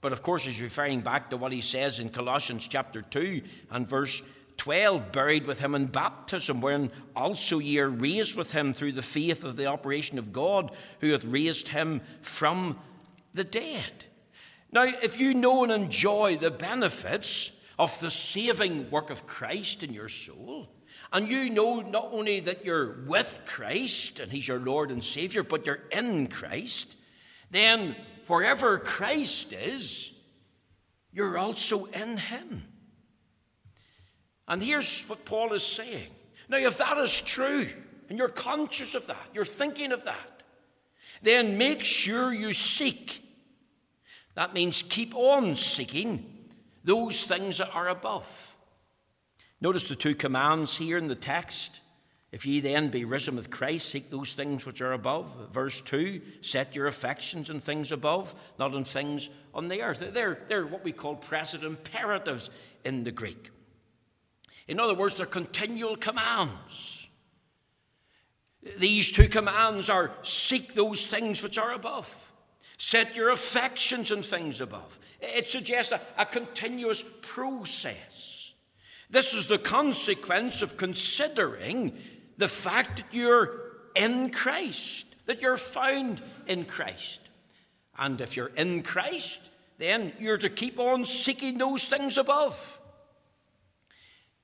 But 0.00 0.12
of 0.12 0.22
course, 0.22 0.44
he's 0.44 0.60
referring 0.60 1.00
back 1.00 1.30
to 1.30 1.36
what 1.36 1.52
he 1.52 1.60
says 1.60 2.00
in 2.00 2.10
Colossians 2.10 2.68
chapter 2.68 3.02
2 3.02 3.42
and 3.70 3.88
verse 3.88 4.22
12, 4.58 5.12
buried 5.12 5.46
with 5.46 5.60
him 5.60 5.74
in 5.74 5.86
baptism, 5.86 6.60
wherein 6.60 6.90
also 7.14 7.58
ye 7.58 7.78
are 7.78 7.88
raised 7.88 8.36
with 8.36 8.52
him 8.52 8.72
through 8.72 8.92
the 8.92 9.02
faith 9.02 9.44
of 9.44 9.56
the 9.56 9.66
operation 9.66 10.18
of 10.18 10.32
God, 10.32 10.70
who 11.00 11.12
hath 11.12 11.24
raised 11.24 11.68
him 11.68 12.00
from 12.22 12.78
the 13.34 13.44
dead. 13.44 14.06
Now, 14.72 14.84
if 14.84 15.18
you 15.18 15.34
know 15.34 15.62
and 15.62 15.72
enjoy 15.72 16.36
the 16.36 16.50
benefits 16.50 17.60
of 17.78 17.98
the 18.00 18.10
saving 18.10 18.90
work 18.90 19.10
of 19.10 19.26
Christ 19.26 19.82
in 19.82 19.92
your 19.92 20.08
soul, 20.08 20.68
and 21.12 21.28
you 21.28 21.50
know 21.50 21.80
not 21.80 22.08
only 22.12 22.40
that 22.40 22.64
you're 22.64 23.04
with 23.06 23.42
Christ 23.46 24.18
and 24.18 24.32
He's 24.32 24.48
your 24.48 24.58
Lord 24.58 24.90
and 24.90 25.02
Savior, 25.04 25.42
but 25.42 25.64
you're 25.64 25.84
in 25.92 26.26
Christ, 26.26 26.96
then 27.50 27.94
wherever 28.28 28.78
Christ 28.78 29.52
is, 29.52 30.12
you're 31.12 31.38
also 31.38 31.86
in 31.86 32.16
Him. 32.18 32.62
And 34.48 34.62
here's 34.62 35.04
what 35.04 35.24
Paul 35.24 35.52
is 35.52 35.64
saying. 35.64 36.08
Now, 36.48 36.58
if 36.58 36.78
that 36.78 36.98
is 36.98 37.20
true, 37.20 37.66
and 38.08 38.18
you're 38.18 38.28
conscious 38.28 38.94
of 38.94 39.06
that, 39.08 39.26
you're 39.34 39.44
thinking 39.44 39.92
of 39.92 40.04
that, 40.04 40.42
then 41.22 41.58
make 41.58 41.82
sure 41.82 42.32
you 42.32 42.52
seek. 42.52 43.22
That 44.34 44.54
means 44.54 44.82
keep 44.82 45.14
on 45.14 45.56
seeking 45.56 46.50
those 46.84 47.24
things 47.24 47.58
that 47.58 47.74
are 47.74 47.88
above. 47.88 48.54
Notice 49.60 49.88
the 49.88 49.96
two 49.96 50.14
commands 50.14 50.76
here 50.76 50.98
in 50.98 51.08
the 51.08 51.14
text. 51.14 51.80
If 52.36 52.44
ye 52.44 52.60
then 52.60 52.90
be 52.90 53.06
risen 53.06 53.34
with 53.36 53.48
Christ, 53.48 53.88
seek 53.88 54.10
those 54.10 54.34
things 54.34 54.66
which 54.66 54.82
are 54.82 54.92
above. 54.92 55.48
Verse 55.50 55.80
2 55.80 56.20
set 56.42 56.74
your 56.74 56.86
affections 56.86 57.48
on 57.48 57.60
things 57.60 57.92
above, 57.92 58.34
not 58.58 58.74
on 58.74 58.84
things 58.84 59.30
on 59.54 59.68
the 59.68 59.80
earth. 59.80 60.06
They're, 60.12 60.40
they're 60.46 60.66
what 60.66 60.84
we 60.84 60.92
call 60.92 61.14
present 61.14 61.64
imperatives 61.64 62.50
in 62.84 63.04
the 63.04 63.10
Greek. 63.10 63.48
In 64.68 64.78
other 64.78 64.92
words, 64.92 65.14
they're 65.14 65.24
continual 65.24 65.96
commands. 65.96 67.08
These 68.76 69.12
two 69.12 69.28
commands 69.28 69.88
are 69.88 70.12
seek 70.22 70.74
those 70.74 71.06
things 71.06 71.42
which 71.42 71.56
are 71.56 71.72
above, 71.72 72.32
set 72.76 73.16
your 73.16 73.30
affections 73.30 74.12
on 74.12 74.22
things 74.22 74.60
above. 74.60 74.98
It 75.22 75.48
suggests 75.48 75.90
a, 75.90 76.02
a 76.18 76.26
continuous 76.26 77.02
process. 77.22 78.52
This 79.08 79.32
is 79.32 79.46
the 79.46 79.56
consequence 79.56 80.60
of 80.60 80.76
considering 80.76 81.96
the 82.36 82.48
fact 82.48 82.96
that 82.96 83.06
you're 83.12 83.60
in 83.94 84.30
Christ, 84.30 85.14
that 85.26 85.40
you're 85.40 85.56
found 85.56 86.20
in 86.46 86.64
Christ. 86.64 87.20
And 87.98 88.20
if 88.20 88.36
you're 88.36 88.52
in 88.56 88.82
Christ, 88.82 89.40
then 89.78 90.12
you're 90.18 90.38
to 90.38 90.48
keep 90.48 90.78
on 90.78 91.04
seeking 91.06 91.58
those 91.58 91.86
things 91.86 92.18
above. 92.18 92.80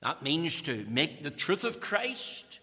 That 0.01 0.21
means 0.21 0.61
to 0.63 0.85
make 0.89 1.23
the 1.23 1.31
truth 1.31 1.63
of 1.63 1.79
Christ, 1.79 2.59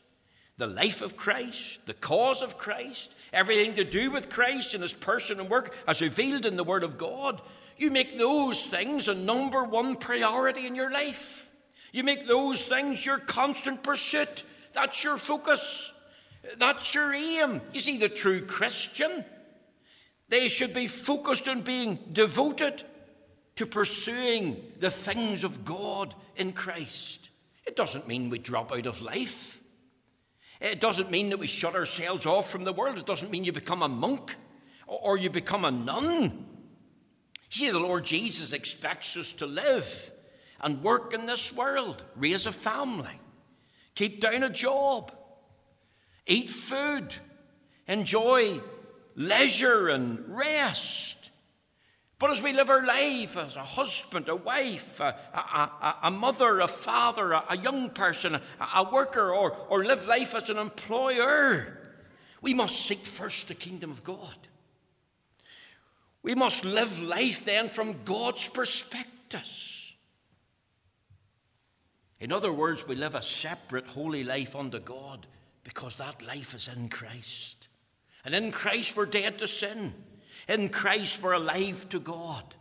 the 0.58 0.66
life 0.66 1.00
of 1.00 1.16
Christ, 1.16 1.86
the 1.86 1.94
cause 1.94 2.42
of 2.42 2.58
Christ, 2.58 3.14
everything 3.32 3.74
to 3.74 3.84
do 3.84 4.10
with 4.10 4.28
Christ 4.28 4.74
and 4.74 4.82
his 4.82 4.92
person 4.92 5.40
and 5.40 5.48
work 5.48 5.74
as 5.88 6.02
revealed 6.02 6.44
in 6.44 6.56
the 6.56 6.64
Word 6.64 6.84
of 6.84 6.98
God. 6.98 7.40
You 7.78 7.90
make 7.90 8.18
those 8.18 8.66
things 8.66 9.08
a 9.08 9.14
number 9.14 9.64
one 9.64 9.96
priority 9.96 10.66
in 10.66 10.74
your 10.74 10.90
life. 10.90 11.50
You 11.92 12.04
make 12.04 12.26
those 12.26 12.66
things 12.66 13.06
your 13.06 13.18
constant 13.18 13.82
pursuit. 13.82 14.44
That's 14.72 15.02
your 15.04 15.16
focus. 15.16 15.92
That's 16.58 16.94
your 16.94 17.12
aim. 17.14 17.60
You 17.72 17.80
see, 17.80 17.98
the 17.98 18.08
true 18.08 18.40
Christian, 18.42 19.24
they 20.28 20.48
should 20.48 20.72
be 20.72 20.86
focused 20.86 21.48
on 21.48 21.62
being 21.62 21.98
devoted 22.12 22.82
to 23.56 23.66
pursuing 23.66 24.72
the 24.78 24.90
things 24.90 25.44
of 25.44 25.64
God 25.64 26.14
in 26.36 26.52
Christ. 26.52 27.30
It 27.66 27.76
doesn't 27.76 28.08
mean 28.08 28.30
we 28.30 28.38
drop 28.38 28.72
out 28.72 28.86
of 28.86 29.02
life. 29.02 29.60
It 30.60 30.80
doesn't 30.80 31.10
mean 31.10 31.30
that 31.30 31.38
we 31.38 31.46
shut 31.46 31.74
ourselves 31.74 32.26
off 32.26 32.50
from 32.50 32.64
the 32.64 32.72
world. 32.72 32.98
It 32.98 33.06
doesn't 33.06 33.30
mean 33.30 33.44
you 33.44 33.52
become 33.52 33.82
a 33.82 33.88
monk 33.88 34.36
or 34.86 35.16
you 35.16 35.30
become 35.30 35.64
a 35.64 35.70
nun. 35.70 36.46
See, 37.48 37.70
the 37.70 37.78
Lord 37.78 38.04
Jesus 38.04 38.52
expects 38.52 39.16
us 39.16 39.32
to 39.34 39.46
live 39.46 40.12
and 40.60 40.82
work 40.82 41.14
in 41.14 41.26
this 41.26 41.54
world, 41.54 42.04
raise 42.16 42.46
a 42.46 42.52
family, 42.52 43.18
keep 44.00 44.18
down 44.18 44.42
a 44.42 44.48
job, 44.48 45.12
eat 46.26 46.48
food, 46.48 47.14
enjoy 47.86 48.58
leisure 49.14 49.88
and 49.88 50.24
rest. 50.26 51.28
But 52.18 52.30
as 52.30 52.42
we 52.42 52.54
live 52.54 52.70
our 52.70 52.86
life 52.86 53.36
as 53.36 53.56
a 53.56 53.62
husband, 53.62 54.30
a 54.30 54.36
wife, 54.36 55.00
a, 55.00 55.14
a, 55.34 55.96
a 56.04 56.10
mother, 56.10 56.60
a 56.60 56.68
father, 56.68 57.32
a, 57.32 57.44
a 57.50 57.58
young 57.58 57.90
person, 57.90 58.40
a, 58.74 58.90
worker, 58.90 59.34
or, 59.34 59.54
or 59.68 59.84
live 59.84 60.06
life 60.06 60.34
as 60.34 60.48
an 60.48 60.56
employer, 60.56 61.78
we 62.40 62.54
must 62.54 62.76
seek 62.76 63.00
first 63.00 63.48
the 63.48 63.54
kingdom 63.54 63.90
of 63.90 64.02
God. 64.02 64.48
We 66.22 66.34
must 66.34 66.64
live 66.64 67.02
life 67.02 67.44
then 67.44 67.68
from 67.68 68.02
God's 68.06 68.48
perspectives. 68.48 69.69
In 72.20 72.32
other 72.32 72.52
words, 72.52 72.86
we 72.86 72.94
live 72.94 73.14
a 73.14 73.22
separate 73.22 73.86
holy 73.86 74.24
life 74.24 74.54
unto 74.54 74.78
God 74.78 75.26
because 75.64 75.96
that 75.96 76.26
life 76.26 76.54
is 76.54 76.68
in 76.68 76.88
Christ. 76.88 77.68
And 78.24 78.34
in 78.34 78.52
Christ 78.52 78.96
we're 78.96 79.06
dead 79.06 79.38
to 79.38 79.48
sin. 79.48 79.94
In 80.48 80.68
Christ, 80.68 81.22
we're 81.22 81.32
alive 81.32 81.88
to 81.90 82.00
God. 82.00 82.54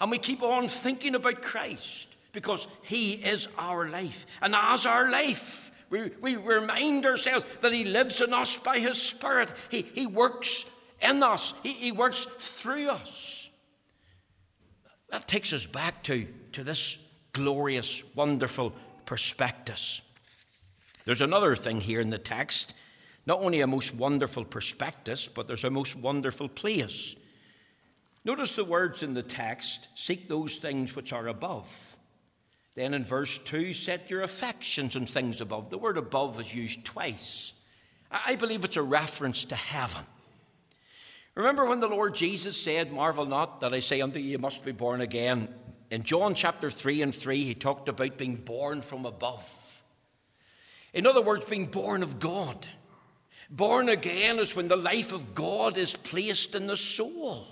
And 0.00 0.10
we 0.10 0.18
keep 0.18 0.42
on 0.42 0.68
thinking 0.68 1.14
about 1.14 1.42
Christ 1.42 2.08
because 2.32 2.66
He 2.82 3.12
is 3.12 3.48
our 3.58 3.88
life. 3.88 4.26
And 4.42 4.54
as 4.54 4.86
our 4.86 5.10
life, 5.10 5.72
we, 5.90 6.10
we 6.20 6.36
remind 6.36 7.06
ourselves 7.06 7.44
that 7.62 7.72
He 7.72 7.84
lives 7.84 8.20
in 8.20 8.32
us 8.32 8.56
by 8.56 8.78
His 8.78 9.00
Spirit. 9.00 9.52
He, 9.70 9.82
he 9.82 10.06
works 10.06 10.70
in 11.00 11.22
us, 11.22 11.54
he, 11.62 11.72
he 11.72 11.92
works 11.92 12.26
through 12.26 12.90
us. 12.90 13.50
That 15.08 15.26
takes 15.26 15.52
us 15.52 15.66
back 15.66 16.02
to, 16.04 16.26
to 16.52 16.62
this 16.62 17.04
glorious, 17.32 18.04
wonderful 18.14 18.74
prospectus. 19.10 20.02
There's 21.04 21.20
another 21.20 21.56
thing 21.56 21.80
here 21.80 22.00
in 22.00 22.10
the 22.10 22.18
text. 22.18 22.74
Not 23.26 23.40
only 23.40 23.60
a 23.60 23.66
most 23.66 23.92
wonderful 23.92 24.44
prospectus, 24.44 25.26
but 25.26 25.48
there's 25.48 25.64
a 25.64 25.68
most 25.68 25.96
wonderful 25.96 26.48
place. 26.48 27.16
Notice 28.24 28.54
the 28.54 28.64
words 28.64 29.02
in 29.02 29.14
the 29.14 29.24
text 29.24 29.88
seek 29.96 30.28
those 30.28 30.58
things 30.58 30.94
which 30.94 31.12
are 31.12 31.26
above. 31.26 31.96
Then 32.76 32.94
in 32.94 33.02
verse 33.02 33.36
2, 33.38 33.74
set 33.74 34.10
your 34.10 34.22
affections 34.22 34.94
on 34.94 35.06
things 35.06 35.40
above. 35.40 35.70
The 35.70 35.78
word 35.78 35.98
above 35.98 36.38
is 36.38 36.54
used 36.54 36.84
twice. 36.84 37.52
I 38.12 38.36
believe 38.36 38.64
it's 38.64 38.76
a 38.76 38.82
reference 38.82 39.44
to 39.46 39.56
heaven. 39.56 40.04
Remember 41.34 41.64
when 41.64 41.80
the 41.80 41.88
Lord 41.88 42.14
Jesus 42.14 42.62
said, 42.62 42.92
Marvel 42.92 43.26
not 43.26 43.58
that 43.58 43.72
I 43.72 43.80
say 43.80 44.02
unto 44.02 44.20
you, 44.20 44.30
you 44.30 44.38
must 44.38 44.64
be 44.64 44.70
born 44.70 45.00
again. 45.00 45.52
In 45.90 46.04
John 46.04 46.34
chapter 46.34 46.70
3 46.70 47.02
and 47.02 47.14
3, 47.14 47.44
he 47.44 47.54
talked 47.54 47.88
about 47.88 48.16
being 48.16 48.36
born 48.36 48.80
from 48.80 49.04
above. 49.04 49.82
In 50.92 51.06
other 51.06 51.22
words, 51.22 51.44
being 51.44 51.66
born 51.66 52.02
of 52.02 52.20
God. 52.20 52.66
Born 53.50 53.88
again 53.88 54.38
is 54.38 54.54
when 54.54 54.68
the 54.68 54.76
life 54.76 55.12
of 55.12 55.34
God 55.34 55.76
is 55.76 55.96
placed 55.96 56.54
in 56.54 56.68
the 56.68 56.76
soul. 56.76 57.48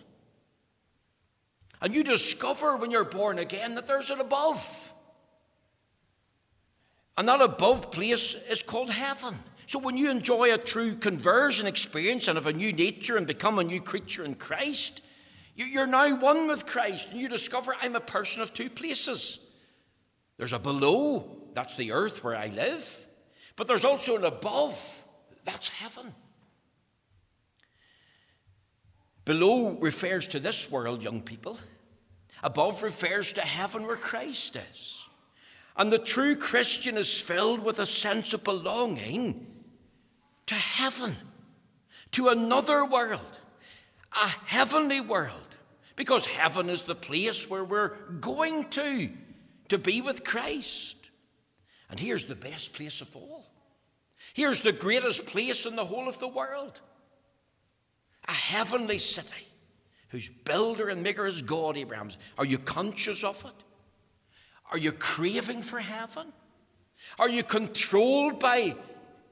And 1.80 1.95
you 1.95 2.04
discover 2.04 2.76
when 2.76 2.92
you're 2.92 3.04
born 3.04 3.38
again 3.38 3.75
that 3.75 3.88
there's 3.88 4.11
an 4.11 4.21
above. 4.21 4.92
And 7.16 7.26
that 7.28 7.40
above 7.40 7.90
place 7.90 8.35
is 8.49 8.62
called 8.62 8.90
heaven. 8.90 9.35
So 9.66 9.80
when 9.80 9.97
you 9.97 10.11
enjoy 10.11 10.54
a 10.54 10.59
true 10.59 10.95
conversion 10.95 11.66
experience 11.66 12.28
and 12.28 12.37
have 12.37 12.47
a 12.47 12.52
new 12.52 12.73
nature 12.73 13.16
and 13.16 13.26
become 13.26 13.59
a 13.59 13.64
new 13.64 13.80
creature 13.80 14.25
in 14.25 14.37
Christ, 14.37 15.02
you're 15.67 15.87
now 15.87 16.17
one 16.17 16.47
with 16.47 16.67
Christ 16.67 17.11
and 17.11 17.21
you 17.21 17.29
discover 17.29 17.75
I'm 17.81 17.97
a 17.97 18.00
person 18.00 18.43
of 18.43 18.55
two 18.55 18.71
places. 18.71 19.41
There's 20.37 20.53
a 20.53 20.59
below, 20.59 21.49
that's 21.55 21.75
the 21.75 21.93
earth 21.93 22.23
where 22.23 22.37
I 22.37 22.47
live, 22.47 23.07
but 23.57 23.67
there's 23.67 23.85
also 23.85 24.17
an 24.17 24.25
above, 24.25 25.05
that's 25.45 25.69
heaven. 25.69 26.15
Below 29.25 29.77
refers 29.81 30.29
to 30.29 30.41
this 30.41 30.71
world, 30.71 31.03
young 31.03 31.21
people. 31.21 31.59
Above 32.43 32.83
refers 32.83 33.33
to 33.35 33.41
heaven 33.41 33.87
where 33.87 33.97
Christ 33.97 34.57
is. 34.73 35.05
And 35.77 35.93
the 35.93 35.99
true 35.99 36.35
Christian 36.35 36.97
is 36.97 37.21
filled 37.21 37.61
with 37.61 37.79
a 37.79 37.87
sense 37.87 38.33
of 38.33 38.45
belonging 38.45 39.47
to 40.47 40.55
heaven, 40.55 41.17
to 42.12 42.29
another 42.29 42.85
world, 42.85 43.38
a 44.12 44.29
heavenly 44.47 45.00
world, 45.00 45.48
because 45.99 46.26
heaven 46.26 46.71
is 46.71 46.83
the 46.83 46.95
place 46.95 47.50
where 47.50 47.64
we're 47.64 47.97
going 48.21 48.71
to, 48.71 49.11
to 49.69 49.78
be 49.78 50.00
with 50.00 50.23
Christ. 50.23 50.97
And 51.90 51.99
here's 51.99 52.26
the 52.26 52.37
best 52.37 52.73
place 52.73 53.00
of 53.00 53.14
all. 53.17 53.50
Here's 54.33 54.62
the 54.62 54.71
greatest 54.73 55.26
place 55.26 55.67
in 55.67 55.75
the 55.75 55.85
whole 55.85 56.09
of 56.09 56.21
the 56.21 56.28
world 56.28 56.81
a 58.28 58.33
heavenly 58.33 58.99
city 58.99 59.49
whose 60.11 60.28
builder 60.28 60.88
and 60.88 61.02
maker 61.02 61.26
is 61.26 61.43
God, 61.43 61.76
Abraham. 61.76 62.11
Are 62.37 62.47
you 62.47 62.59
conscious 62.59 63.25
of 63.25 63.45
it? 63.45 63.64
Are 64.71 64.78
you 64.78 64.93
craving 64.93 65.62
for 65.62 65.81
heaven? 65.81 66.33
Are 67.19 67.28
you 67.28 67.43
controlled 67.43 68.38
by 68.38 68.76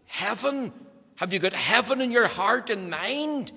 heaven? 0.07 0.73
Have 1.17 1.33
you 1.33 1.39
got 1.39 1.53
heaven 1.53 2.01
in 2.01 2.11
your 2.11 2.27
heart 2.27 2.71
and 2.71 2.91
mind? 2.91 3.53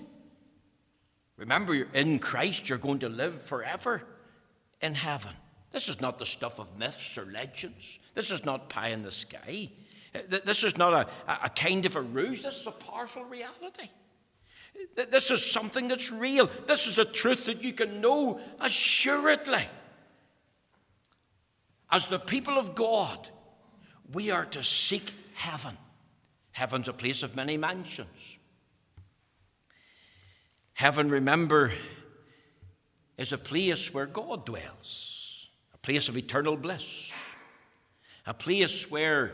Remember, 1.39 1.74
in 1.93 2.19
Christ, 2.19 2.67
you're 2.67 2.77
going 2.77 3.00
to 3.00 3.10
live 3.10 3.41
forever 3.41 4.03
in 4.81 4.93
heaven. 4.93 5.31
This 5.72 5.88
is 5.88 6.01
not 6.01 6.19
the 6.19 6.25
stuff 6.25 6.60
of 6.60 6.77
myths 6.77 7.17
or 7.17 7.25
legends. 7.25 8.00
This 8.13 8.29
is 8.29 8.43
not 8.43 8.69
pie 8.69 8.89
in 8.89 9.03
the 9.03 9.12
sky. 9.12 9.69
This 10.27 10.63
is 10.63 10.77
not 10.77 10.93
a, 10.93 11.08
a 11.46 11.50
kind 11.50 11.86
of 11.86 11.96
a 11.96 12.01
ruse. 12.01 12.41
This 12.41 12.62
is 12.62 12.67
a 12.67 12.72
powerful 12.72 13.24
reality. 13.24 13.89
This 14.96 15.31
is 15.31 15.46
something 15.46 15.88
that's 15.88 16.12
real. 16.12 16.50
This 16.67 16.88
is 16.88 16.98
a 16.98 17.05
truth 17.05 17.46
that 17.46 17.63
you 17.63 17.72
can 17.72 18.01
know 18.01 18.41
assuredly. 18.60 19.63
As 21.89 22.08
the 22.08 22.19
people 22.19 22.58
of 22.58 22.75
God, 22.75 23.30
we 24.12 24.30
are 24.30 24.45
to 24.45 24.63
seek 24.63 25.10
heaven. 25.36 25.78
Heaven's 26.52 26.89
a 26.89 26.93
place 26.93 27.23
of 27.23 27.36
many 27.36 27.56
mansions. 27.56 28.38
Heaven, 30.80 31.10
remember, 31.10 31.72
is 33.18 33.34
a 33.34 33.38
place 33.38 33.94
where 33.94 34.06
God 34.06 34.46
dwells, 34.46 35.50
a 35.74 35.78
place 35.78 36.08
of 36.08 36.15
eternal 36.15 36.56
bliss, 36.56 37.12
a 38.26 38.34
place 38.34 38.89
where 38.89 39.34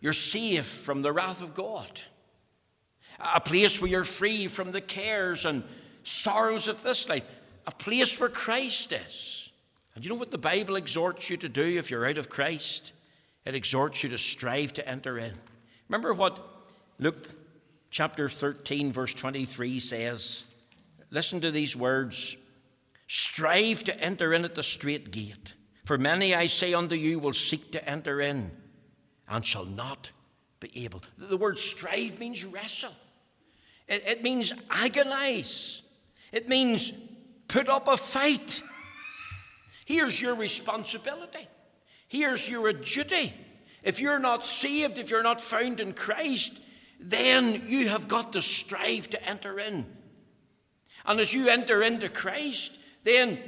you're 0.00 0.14
safe 0.14 0.64
from 0.66 1.02
the 1.02 1.12
wrath 1.12 1.42
of 1.42 1.54
God 1.54 2.00
a 3.34 3.40
place 3.40 3.80
where 3.80 3.90
you're 3.90 4.04
free 4.04 4.46
from 4.46 4.72
the 4.72 4.80
cares 4.80 5.44
and 5.44 5.64
sorrows 6.04 6.68
of 6.68 6.82
this 6.82 7.08
life, 7.08 7.26
a 7.66 7.72
place 7.72 8.18
where 8.20 8.28
Christ 8.28 8.92
is. 8.92 9.50
And 9.94 10.04
you 10.04 10.10
know 10.10 10.16
what 10.16 10.30
the 10.30 10.38
Bible 10.38 10.76
exhorts 10.76 11.28
you 11.28 11.36
to 11.38 11.48
do 11.48 11.62
if 11.62 11.90
you're 11.90 12.06
out 12.06 12.18
of 12.18 12.28
Christ? 12.28 12.92
It 13.44 13.54
exhorts 13.54 14.04
you 14.04 14.10
to 14.10 14.18
strive 14.18 14.72
to 14.74 14.88
enter 14.88 15.18
in. 15.18 15.32
Remember 15.88 16.14
what 16.14 16.38
Luke 16.98 17.28
chapter 17.90 18.28
13, 18.28 18.92
verse 18.92 19.14
23 19.14 19.80
says? 19.80 20.44
Listen 21.10 21.40
to 21.40 21.50
these 21.50 21.74
words 21.74 22.36
Strive 23.08 23.84
to 23.84 24.00
enter 24.00 24.34
in 24.34 24.44
at 24.44 24.54
the 24.54 24.62
straight 24.62 25.10
gate. 25.10 25.54
For 25.86 25.96
many, 25.96 26.34
I 26.34 26.46
say 26.46 26.74
unto 26.74 26.94
you, 26.94 27.18
will 27.18 27.32
seek 27.32 27.72
to 27.72 27.88
enter 27.88 28.20
in 28.20 28.50
and 29.26 29.44
shall 29.44 29.64
not 29.64 30.10
be 30.60 30.84
able. 30.84 31.02
The 31.16 31.38
word 31.38 31.58
strive 31.58 32.18
means 32.20 32.44
wrestle. 32.44 32.94
It, 33.88 34.04
it 34.06 34.22
means 34.22 34.52
agonize. 34.70 35.80
It 36.32 36.50
means 36.50 36.92
put 37.48 37.70
up 37.70 37.88
a 37.88 37.96
fight. 37.96 38.62
Here's 39.86 40.20
your 40.20 40.34
responsibility. 40.34 41.48
Here's 42.08 42.50
your 42.50 42.70
duty. 42.74 43.32
If 43.82 44.00
you're 44.00 44.18
not 44.18 44.44
saved, 44.44 44.98
if 44.98 45.08
you're 45.08 45.22
not 45.22 45.40
found 45.40 45.80
in 45.80 45.94
Christ, 45.94 46.60
then 47.00 47.62
you 47.68 47.88
have 47.88 48.06
got 48.06 48.34
to 48.34 48.42
strive 48.42 49.08
to 49.10 49.24
enter 49.24 49.58
in. 49.58 49.86
And 51.08 51.18
as 51.20 51.32
you 51.32 51.48
enter 51.48 51.82
into 51.82 52.10
Christ, 52.10 52.76
then 53.02 53.38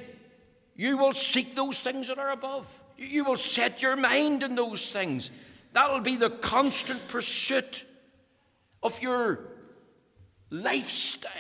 you 0.75 0.96
will 0.96 1.12
seek 1.12 1.55
those 1.55 1.81
things 1.81 2.09
that 2.09 2.18
are 2.18 2.31
above. 2.31 2.83
You 2.96 3.25
will 3.25 3.37
set 3.37 3.83
your 3.83 3.96
mind 3.96 4.42
in 4.42 4.55
those 4.55 4.90
things. 4.90 5.31
That'll 5.75 6.01
be 6.01 6.16
the 6.16 6.31
constant 6.31 7.07
pursuit 7.09 7.85
of 8.83 9.01
your 9.03 9.40
lifestyle. 10.49 11.33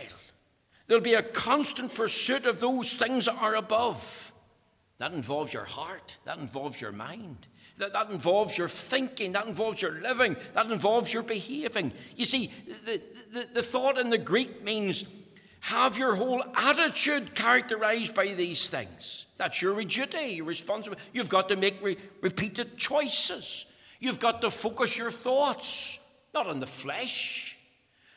There'll 0.86 1.02
be 1.02 1.14
a 1.14 1.22
constant 1.22 1.94
pursuit 1.94 2.44
of 2.44 2.60
those 2.60 2.94
things 2.94 3.24
that 3.24 3.36
are 3.40 3.54
above. 3.54 4.32
That 4.98 5.12
involves 5.12 5.54
your 5.54 5.64
heart, 5.64 6.16
that 6.26 6.38
involves 6.38 6.78
your 6.82 6.92
mind, 6.92 7.46
that, 7.78 7.94
that 7.94 8.10
involves 8.10 8.58
your 8.58 8.68
thinking, 8.68 9.32
that 9.32 9.46
involves 9.46 9.80
your 9.80 9.92
living, 9.92 10.36
that 10.52 10.70
involves 10.70 11.14
your 11.14 11.22
behaving. 11.22 11.94
You 12.14 12.26
see, 12.26 12.52
the, 12.84 13.00
the, 13.32 13.48
the 13.54 13.62
thought 13.62 13.96
in 13.96 14.10
the 14.10 14.18
Greek 14.18 14.62
means 14.62 15.06
have 15.60 15.98
your 15.98 16.14
whole 16.14 16.42
attitude 16.54 17.34
characterized 17.34 18.14
by 18.14 18.28
these 18.28 18.68
things. 18.68 19.26
That's 19.36 19.60
your 19.60 19.82
duty, 19.84 20.34
your 20.34 20.46
responsibility. 20.46 21.02
You've 21.12 21.28
got 21.28 21.48
to 21.50 21.56
make 21.56 21.82
re- 21.82 21.96
repeated 22.20 22.76
choices. 22.76 23.66
You've 23.98 24.20
got 24.20 24.40
to 24.40 24.50
focus 24.50 24.96
your 24.96 25.10
thoughts, 25.10 25.98
not 26.34 26.46
on 26.46 26.60
the 26.60 26.66
flesh, 26.66 27.58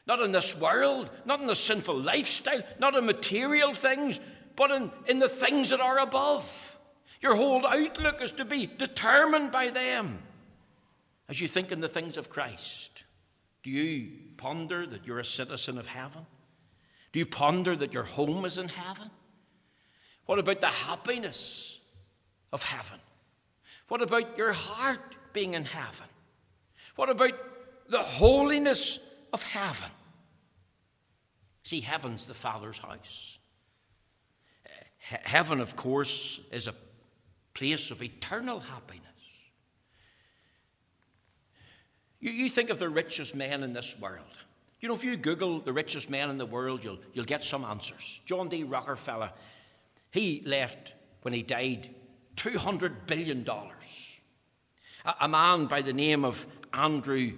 not 0.08 0.22
in 0.22 0.32
this 0.32 0.60
world, 0.60 1.10
not 1.26 1.42
in 1.42 1.48
the 1.48 1.56
sinful 1.56 2.00
lifestyle, 2.00 2.62
not 2.80 2.96
in 2.96 3.06
material 3.06 3.74
things, 3.74 4.20
but 4.56 4.72
in, 4.72 4.92
in 5.08 5.20
the 5.20 5.30
things 5.30 5.70
that 5.70 5.82
are 5.82 6.00
above. 6.00 6.78
Your 7.22 7.36
whole 7.36 7.66
outlook 7.66 8.22
is 8.22 8.32
to 8.34 8.46
be 8.46 8.66
determined 8.66 9.52
by 9.52 9.70
them 9.70 10.20
as 11.30 11.40
you 11.40 11.48
think 11.48 11.72
in 11.72 11.80
the 11.80 11.88
things 11.88 12.18
of 12.18 12.30
Christ. 12.30 13.04
Do 13.64 13.70
you 13.72 14.12
ponder 14.36 14.86
that 14.86 15.06
you're 15.06 15.20
a 15.20 15.26
citizen 15.26 15.78
of 15.78 15.88
heaven? 15.88 16.26
Do 17.14 17.20
you 17.20 17.26
ponder 17.26 17.76
that 17.76 17.94
your 17.94 18.04
home 18.04 18.44
is 18.44 18.58
in 18.58 18.68
heaven? 18.68 19.10
What 20.26 20.40
about 20.40 20.60
the 20.60 20.68
happiness 20.68 21.80
of 22.52 22.64
heaven? 22.64 23.00
What 23.88 24.02
about 24.02 24.38
your 24.38 24.52
heart 24.52 25.16
being 25.32 25.54
in 25.54 25.64
heaven? 25.64 26.08
What 26.96 27.10
about 27.10 27.34
the 27.90 28.00
holiness 28.00 29.00
of 29.32 29.44
heaven. 29.44 29.90
See, 31.64 31.82
heaven's 31.82 32.28
the 32.28 32.34
Father's 32.34 32.78
house. 32.78 33.40
Heaven, 35.00 35.60
of 35.60 35.76
course, 35.76 36.40
is 36.52 36.68
a 36.68 36.76
place 37.54 37.92
of 37.92 38.02
eternal 38.02 38.60
happiness. 38.60 39.04
You, 42.20 42.32
you 42.32 42.50
think 42.50 42.70
of 42.70 42.80
the 42.80 42.90
richest 42.90 43.36
man 43.36 43.64
in 43.64 43.74
this 43.74 44.00
world. 44.00 44.38
You 44.84 44.90
know, 44.90 44.96
if 44.96 45.06
you 45.06 45.16
Google 45.16 45.62
the 45.62 45.72
richest 45.72 46.10
man 46.10 46.30
in 46.30 46.38
the 46.38 46.46
world, 46.46 46.84
you'll, 46.84 47.00
you'll 47.14 47.24
get 47.24 47.46
some 47.46 47.64
answers. 47.64 48.20
John 48.26 48.50
D. 48.50 48.66
Rockefeller, 48.66 49.32
he 50.12 50.44
left 50.46 50.94
when 51.22 51.34
he 51.34 51.42
died 51.42 51.90
$200 52.36 53.08
billion. 53.08 53.48
A, 53.48 55.16
a 55.22 55.28
man 55.30 55.68
by 55.68 55.82
the 55.82 55.94
name 55.94 56.26
of 56.26 56.46
Andrew 56.74 57.32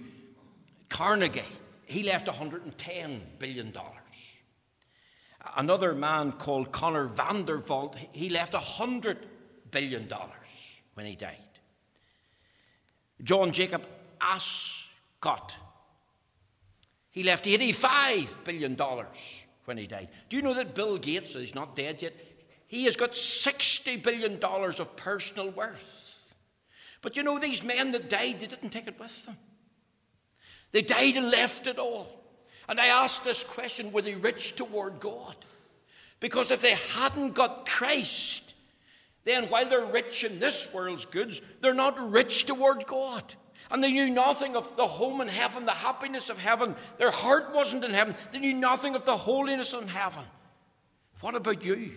Carnegie, 0.88 1.44
he 1.84 2.02
left 2.02 2.26
$110 2.26 3.20
billion. 3.38 3.72
Another 5.56 5.94
man 5.94 6.32
called 6.32 6.72
Connor 6.72 7.06
Vanderbilt, 7.06 7.96
he 8.10 8.28
left 8.28 8.54
$100 8.54 9.18
billion 9.70 10.08
when 10.94 11.06
he 11.06 11.14
died. 11.14 11.36
John 13.22 13.52
Jacob 13.52 13.86
Astor, 14.20 15.62
he 17.16 17.22
left 17.22 17.46
$85 17.46 18.44
billion 18.44 18.76
when 19.64 19.78
he 19.78 19.86
died. 19.86 20.08
Do 20.28 20.36
you 20.36 20.42
know 20.42 20.52
that 20.52 20.74
Bill 20.74 20.98
Gates, 20.98 21.32
he's 21.32 21.54
not 21.54 21.74
dead 21.74 22.02
yet, 22.02 22.12
he 22.66 22.84
has 22.84 22.94
got 22.94 23.12
$60 23.12 24.02
billion 24.02 24.38
of 24.44 24.96
personal 24.96 25.48
worth. 25.48 26.34
But 27.00 27.16
you 27.16 27.22
know, 27.22 27.38
these 27.38 27.64
men 27.64 27.92
that 27.92 28.10
died, 28.10 28.40
they 28.40 28.48
didn't 28.48 28.68
take 28.68 28.86
it 28.86 29.00
with 29.00 29.24
them. 29.24 29.38
They 30.72 30.82
died 30.82 31.16
and 31.16 31.30
left 31.30 31.66
it 31.66 31.78
all. 31.78 32.22
And 32.68 32.78
I 32.78 32.88
ask 32.88 33.24
this 33.24 33.42
question 33.42 33.92
were 33.92 34.02
they 34.02 34.16
rich 34.16 34.54
toward 34.54 35.00
God? 35.00 35.36
Because 36.20 36.50
if 36.50 36.60
they 36.60 36.74
hadn't 36.74 37.34
got 37.34 37.66
Christ, 37.66 38.52
then 39.24 39.44
while 39.44 39.64
they're 39.64 39.86
rich 39.86 40.22
in 40.22 40.38
this 40.38 40.70
world's 40.74 41.06
goods, 41.06 41.40
they're 41.62 41.72
not 41.72 41.98
rich 42.10 42.44
toward 42.44 42.86
God. 42.86 43.36
And 43.70 43.82
they 43.82 43.92
knew 43.92 44.10
nothing 44.10 44.56
of 44.56 44.76
the 44.76 44.86
home 44.86 45.20
in 45.20 45.28
heaven, 45.28 45.64
the 45.64 45.72
happiness 45.72 46.30
of 46.30 46.38
heaven. 46.38 46.76
Their 46.98 47.10
heart 47.10 47.52
wasn't 47.52 47.84
in 47.84 47.90
heaven. 47.90 48.14
They 48.32 48.38
knew 48.38 48.54
nothing 48.54 48.94
of 48.94 49.04
the 49.04 49.16
holiness 49.16 49.72
in 49.72 49.88
heaven. 49.88 50.24
What 51.20 51.34
about 51.34 51.64
you? 51.64 51.92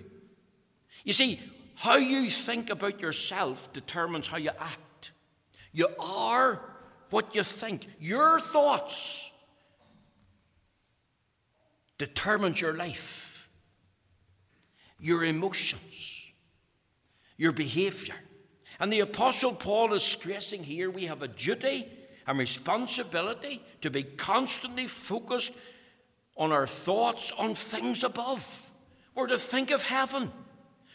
You 1.03 1.13
see, 1.13 1.39
how 1.75 1.97
you 1.97 2.29
think 2.29 2.69
about 2.69 2.99
yourself 2.99 3.71
determines 3.71 4.27
how 4.27 4.37
you 4.37 4.51
act. 4.59 5.11
You 5.71 5.87
are 5.99 6.61
what 7.09 7.35
you 7.35 7.43
think. 7.43 7.87
Your 7.99 8.39
thoughts 8.39 9.31
determines 11.97 12.59
your 12.59 12.73
life, 12.73 13.49
your 14.99 15.23
emotions, 15.23 16.31
your 17.37 17.51
behavior. 17.51 18.15
And 18.79 18.91
the 18.91 19.01
Apostle 19.01 19.53
Paul 19.53 19.93
is 19.93 20.03
stressing 20.03 20.63
here 20.63 20.89
we 20.89 21.05
have 21.05 21.21
a 21.21 21.27
duty 21.27 21.87
and 22.25 22.39
responsibility 22.39 23.61
to 23.81 23.89
be 23.89 24.03
constantly 24.03 24.87
focused 24.87 25.53
on 26.37 26.51
our 26.51 26.67
thoughts 26.67 27.33
on 27.37 27.53
things 27.55 28.03
above. 28.03 28.71
We're 29.15 29.27
to 29.27 29.37
think 29.37 29.71
of 29.71 29.83
heaven. 29.83 30.31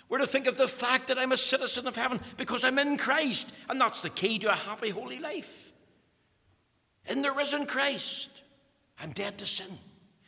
We're 0.08 0.18
to 0.18 0.26
think 0.26 0.46
of 0.46 0.56
the 0.56 0.68
fact 0.68 1.08
that 1.08 1.18
I'm 1.18 1.32
a 1.32 1.36
citizen 1.36 1.86
of 1.86 1.96
heaven 1.96 2.20
because 2.36 2.64
I'm 2.64 2.78
in 2.78 2.96
Christ, 2.96 3.52
and 3.68 3.80
that's 3.80 4.00
the 4.00 4.10
key 4.10 4.38
to 4.40 4.52
a 4.52 4.54
happy, 4.54 4.90
holy 4.90 5.18
life. 5.18 5.72
In 7.06 7.20
the 7.20 7.32
risen 7.32 7.66
Christ, 7.66 8.30
I'm 8.98 9.10
dead 9.10 9.36
to 9.38 9.46
sin. 9.46 9.78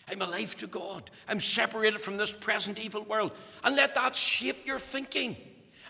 I'm 0.09 0.23
alive 0.23 0.57
to 0.59 0.66
God. 0.66 1.11
I'm 1.29 1.40
separated 1.40 2.01
from 2.01 2.16
this 2.16 2.33
present 2.33 2.79
evil 2.79 3.03
world. 3.03 3.33
And 3.64 3.77
let 3.77 3.95
that 3.95 4.14
shape 4.14 4.66
your 4.66 4.79
thinking 4.79 5.37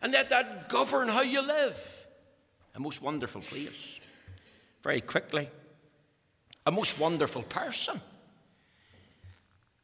and 0.03 0.13
let 0.13 0.31
that 0.31 0.69
govern 0.69 1.09
how 1.09 1.23
you 1.23 1.41
live. 1.41 2.07
A 2.75 2.81
most 2.81 3.03
wonderful 3.03 3.41
place. 3.41 4.01
Very 4.83 5.01
quickly, 5.01 5.49
a 6.65 6.71
most 6.71 7.01
wonderful 7.01 7.43
person. 7.43 8.01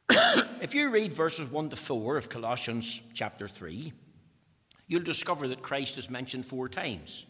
if 0.61 0.75
you 0.75 0.91
read 0.91 1.13
verses 1.13 1.51
1 1.51 1.71
to 1.71 1.77
4 1.77 2.17
of 2.17 2.29
Colossians 2.29 3.03
chapter 3.15 3.49
3, 3.49 3.93
you'll 4.87 5.03
discover 5.03 5.49
that 5.49 5.63
Christ 5.63 5.99
is 5.99 6.11
mentioned 6.11 6.45
four 6.45 6.69
times. 6.69 7.27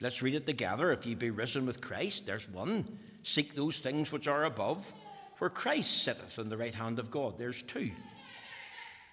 Let's 0.00 0.22
read 0.22 0.34
it 0.34 0.46
together. 0.46 0.92
If 0.92 1.06
ye 1.06 1.14
be 1.14 1.30
risen 1.30 1.66
with 1.66 1.80
Christ, 1.80 2.26
there's 2.26 2.48
one. 2.48 2.98
Seek 3.22 3.54
those 3.54 3.78
things 3.78 4.12
which 4.12 4.28
are 4.28 4.44
above, 4.44 4.92
where 5.38 5.50
Christ 5.50 6.02
sitteth 6.02 6.38
on 6.38 6.48
the 6.48 6.56
right 6.56 6.74
hand 6.74 6.98
of 6.98 7.10
God. 7.10 7.38
There's 7.38 7.62
two. 7.62 7.90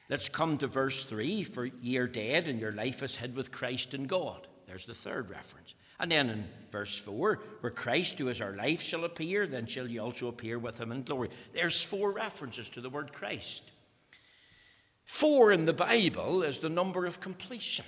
Let's 0.10 0.30
come 0.30 0.58
to 0.60 0.68
verse 0.68 1.04
3 1.04 1.44
For 1.44 1.66
ye 1.66 1.98
are 1.98 2.08
dead, 2.08 2.48
and 2.48 2.60
your 2.60 2.72
life 2.72 3.04
is 3.04 3.16
hid 3.16 3.36
with 3.36 3.52
Christ 3.52 3.94
in 3.94 4.06
God. 4.06 4.48
There's 4.68 4.86
the 4.86 4.94
third 4.94 5.30
reference. 5.30 5.74
And 6.00 6.12
then 6.12 6.30
in 6.30 6.46
verse 6.72 6.98
4, 6.98 7.40
where 7.62 7.72
Christ, 7.72 8.20
who 8.20 8.28
is 8.28 8.42
our 8.42 8.56
life, 8.56 8.82
shall 8.82 9.06
appear, 9.06 9.48
then 9.48 9.68
shall 9.68 9.88
ye 9.88 10.00
also 10.00 10.28
appear 10.28 10.60
with 10.60 10.80
him 10.80 10.92
in 10.92 11.04
glory. 11.04 11.30
There's 11.54 11.82
four 11.82 12.12
references 12.12 12.70
to 12.70 12.82
the 12.82 12.90
word 12.90 13.14
Christ. 13.14 13.64
Four 15.06 15.52
in 15.52 15.66
the 15.66 15.74
Bible 15.74 16.44
is 16.44 16.60
the 16.60 16.70
number 16.70 17.06
of 17.06 17.20
completion. 17.20 17.86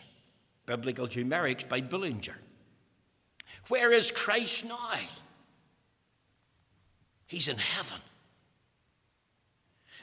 Biblical 0.65 1.07
Numerics 1.07 1.67
by 1.67 1.81
Bullinger. 1.81 2.37
Where 3.67 3.91
is 3.91 4.11
Christ 4.11 4.65
now? 4.65 4.99
He's 7.27 7.47
in 7.47 7.57
heaven. 7.57 7.99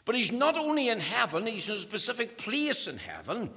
But 0.04 0.14
he's 0.14 0.32
not 0.32 0.56
only 0.56 0.88
in 0.88 1.00
heaven, 1.00 1.46
he's 1.46 1.68
in 1.68 1.76
a 1.76 1.78
specific 1.78 2.36
place 2.36 2.86
in 2.86 2.98
heaven. 2.98 3.50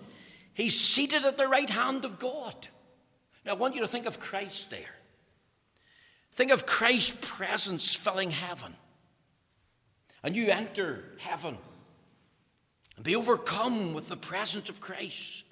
He's 0.54 0.80
seated 0.80 1.26
at 1.26 1.38
the 1.38 1.48
right 1.48 1.70
hand 1.70 2.06
of 2.06 2.20
God. 2.20 2.68
Now, 3.46 3.52
I 3.52 3.56
want 3.56 3.76
you 3.76 3.82
to 3.82 3.88
think 3.88 4.06
of 4.06 4.20
Christ 4.20 4.70
there. 4.70 4.96
Think 6.32 6.52
of 6.52 6.66
Christ's 6.66 7.18
presence 7.22 7.96
filling 7.96 8.32
heaven. 8.32 8.74
And 10.24 10.36
you 10.36 10.50
enter 10.50 11.04
heaven 11.20 11.58
and 12.96 13.06
be 13.06 13.16
overcome 13.16 13.94
with 13.94 14.10
the 14.10 14.18
presence 14.18 14.70
of 14.70 14.80
Christ. 14.82 15.46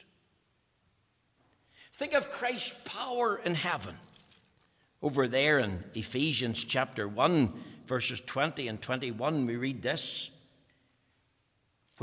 Think 1.93 2.13
of 2.13 2.31
Christ's 2.31 2.81
power 2.83 3.39
in 3.43 3.55
heaven. 3.55 3.97
Over 5.01 5.27
there 5.27 5.59
in 5.59 5.83
Ephesians 5.93 6.63
chapter 6.63 7.07
1, 7.07 7.53
verses 7.85 8.21
20 8.21 8.67
and 8.67 8.81
21, 8.81 9.45
we 9.45 9.57
read 9.57 9.81
this 9.81 10.29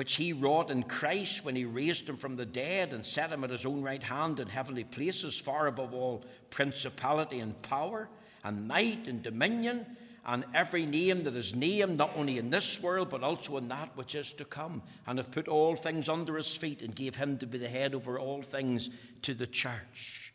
which 0.01 0.17
he 0.17 0.33
wrought 0.33 0.71
in 0.71 0.83
Christ 0.83 1.45
when 1.45 1.55
he 1.55 1.67
raised 1.67 2.09
him 2.09 2.17
from 2.17 2.35
the 2.35 2.47
dead 2.47 2.95
and 2.95 3.05
set 3.05 3.31
him 3.31 3.45
at 3.45 3.51
his 3.51 3.67
own 3.67 3.83
right 3.83 4.03
hand 4.03 4.41
in 4.41 4.49
heavenly 4.49 4.83
places, 4.83 5.37
far 5.39 5.67
above 5.67 5.93
all 5.93 6.25
principality 6.49 7.41
and 7.41 7.61
power 7.61 8.09
and 8.43 8.67
might 8.67 9.07
and 9.09 9.23
dominion 9.23 9.85
and 10.25 10.47
every 10.55 10.87
name 10.87 11.25
that 11.25 11.35
is 11.35 11.55
named, 11.55 11.99
not 11.99 12.17
only 12.17 12.39
in 12.39 12.49
this 12.49 12.83
world, 12.83 13.11
but 13.11 13.23
also 13.23 13.59
in 13.59 13.69
that 13.69 13.95
which 13.95 14.15
is 14.15 14.33
to 14.33 14.47
come, 14.47 14.81
and 15.07 15.19
have 15.19 15.31
put 15.31 15.49
all 15.49 15.77
things 15.77 16.09
under 16.09 16.35
his 16.39 16.57
feet 16.57 16.81
and 16.81 16.97
gave 16.97 17.17
him 17.17 17.37
to 17.37 17.47
be 17.47 17.59
the 17.59 17.69
head 17.69 17.95
over 17.95 18.19
all 18.19 18.41
things 18.41 18.89
to 19.21 19.35
the 19.35 19.47
church. 19.47 20.33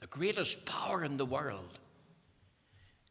The 0.00 0.08
greatest 0.08 0.66
power 0.66 1.02
in 1.02 1.16
the 1.16 1.24
world 1.24 1.78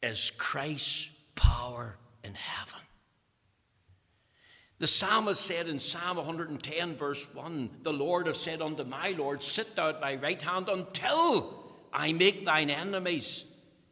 is 0.03 0.29
Christ's 0.29 1.09
power 1.33 1.97
in 2.23 2.35
heaven. 2.35 2.81
The 4.79 4.87
psalmist 4.87 5.41
said 5.41 5.67
in 5.67 5.77
Psalm 5.77 6.15
110, 6.15 6.95
verse 6.95 7.33
1 7.35 7.69
The 7.83 7.91
Lord 7.91 8.27
has 8.27 8.37
said 8.37 8.61
unto 8.61 8.85
my 8.85 9.13
Lord, 9.17 9.43
Sit 9.43 9.75
thou 9.75 9.89
at 9.89 9.99
my 9.99 10.15
right 10.15 10.41
hand 10.41 10.69
until 10.69 11.73
I 11.91 12.13
make 12.13 12.45
thine 12.45 12.69
enemies 12.69 13.43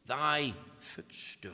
thy 0.06 0.54
footstool. 0.80 1.52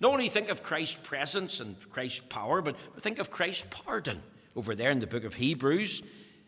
Not 0.00 0.12
only 0.12 0.28
think 0.28 0.48
of 0.48 0.62
Christ's 0.62 1.06
presence 1.06 1.60
and 1.60 1.76
Christ's 1.90 2.20
power, 2.20 2.62
but 2.62 2.78
think 3.00 3.18
of 3.18 3.30
Christ's 3.30 3.68
pardon. 3.70 4.22
Over 4.56 4.74
there 4.74 4.90
in 4.90 5.00
the 5.00 5.06
book 5.06 5.24
of 5.24 5.34
Hebrews, 5.34 6.02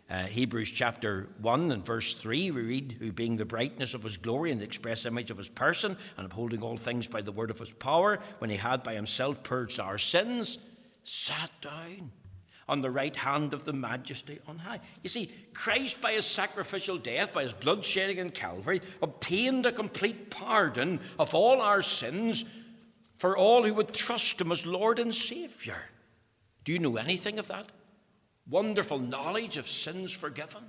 uh, 0.09 0.25
Hebrews 0.25 0.71
chapter 0.71 1.29
1 1.41 1.71
and 1.71 1.85
verse 1.85 2.15
3, 2.15 2.51
we 2.51 2.63
read, 2.63 2.97
Who 2.99 3.13
being 3.13 3.37
the 3.37 3.45
brightness 3.45 3.93
of 3.93 4.03
his 4.03 4.17
glory 4.17 4.53
and 4.53 4.61
the 4.61 4.65
express 4.65 5.05
image 5.05 5.31
of 5.31 5.39
his 5.39 5.49
person, 5.49 5.99
and 6.17 6.27
upholding 6.27 6.63
all 6.63 6.77
things 6.79 7.09
by 7.09 7.21
the 7.21 7.33
word 7.33 7.51
of 7.51 7.59
his 7.59 7.71
power, 7.71 8.21
when 8.39 8.49
he 8.49 8.57
had 8.57 8.83
by 8.83 8.95
himself 8.95 9.43
purged 9.43 9.81
our 9.81 9.99
sins, 9.99 10.59
sat 11.05 11.51
down 11.61 12.11
on 12.69 12.81
the 12.81 12.91
right 12.91 13.15
hand 13.15 13.53
of 13.53 13.65
the 13.65 13.73
majesty 13.73 14.41
on 14.49 14.59
high. 14.59 14.81
You 15.03 15.09
see, 15.09 15.31
Christ, 15.53 16.01
by 16.01 16.13
his 16.13 16.25
sacrificial 16.25 16.99
death, 16.99 17.33
by 17.33 17.43
his 17.43 17.53
blood 17.53 17.85
shedding 17.85 18.19
in 18.19 18.31
Calvary, 18.31 18.81
obtained 19.03 19.67
a 19.67 19.73
complete 19.73 20.31
pardon 20.31 21.01
of 21.19 21.35
all 21.35 21.61
our 21.61 21.83
sins 21.83 22.45
for 23.19 23.37
all 23.37 23.63
who 23.63 23.75
would 23.75 23.93
trust 23.93 24.41
him 24.41 24.51
as 24.51 24.67
Lord 24.67 24.99
and 24.99 25.15
Savior. 25.15 25.91
Do 26.65 26.73
you 26.73 26.79
know 26.79 26.97
anything 26.97 27.39
of 27.39 27.49
that? 27.49 27.71
wonderful 28.49 28.99
knowledge 28.99 29.57
of 29.57 29.67
sins 29.67 30.13
forgiven, 30.13 30.65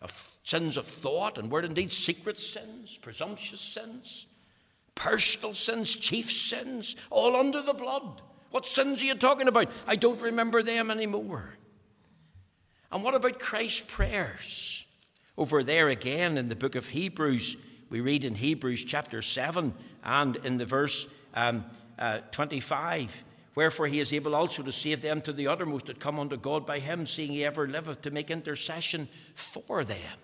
of 0.00 0.38
sins 0.42 0.76
of 0.76 0.86
thought 0.86 1.38
and 1.38 1.50
word, 1.50 1.64
indeed, 1.64 1.92
secret 1.92 2.40
sins, 2.40 2.98
presumptuous 2.98 3.60
sins, 3.60 4.26
personal 4.94 5.54
sins, 5.54 5.94
chief 5.94 6.30
sins, 6.30 6.96
all 7.10 7.36
under 7.36 7.62
the 7.62 7.74
blood. 7.74 8.22
What 8.54 8.68
sins 8.68 9.02
are 9.02 9.06
you 9.06 9.16
talking 9.16 9.48
about? 9.48 9.68
I 9.84 9.96
don't 9.96 10.20
remember 10.20 10.62
them 10.62 10.88
anymore. 10.88 11.56
And 12.92 13.02
what 13.02 13.16
about 13.16 13.40
Christ's 13.40 13.80
prayers? 13.80 14.86
Over 15.36 15.64
there 15.64 15.88
again 15.88 16.38
in 16.38 16.48
the 16.48 16.54
book 16.54 16.76
of 16.76 16.86
Hebrews, 16.86 17.56
we 17.90 18.00
read 18.00 18.24
in 18.24 18.36
Hebrews 18.36 18.84
chapter 18.84 19.22
7 19.22 19.74
and 20.04 20.36
in 20.36 20.58
the 20.58 20.66
verse 20.66 21.12
um, 21.34 21.64
uh, 21.98 22.18
25 22.30 23.24
Wherefore 23.56 23.88
he 23.88 23.98
is 23.98 24.12
able 24.12 24.36
also 24.36 24.62
to 24.62 24.70
save 24.70 25.02
them 25.02 25.20
to 25.22 25.32
the 25.32 25.48
uttermost 25.48 25.86
that 25.86 25.98
come 25.98 26.20
unto 26.20 26.36
God 26.36 26.64
by 26.64 26.78
him, 26.78 27.06
seeing 27.06 27.32
he 27.32 27.44
ever 27.44 27.66
liveth 27.66 28.02
to 28.02 28.12
make 28.12 28.30
intercession 28.30 29.08
for 29.34 29.82
them. 29.82 30.18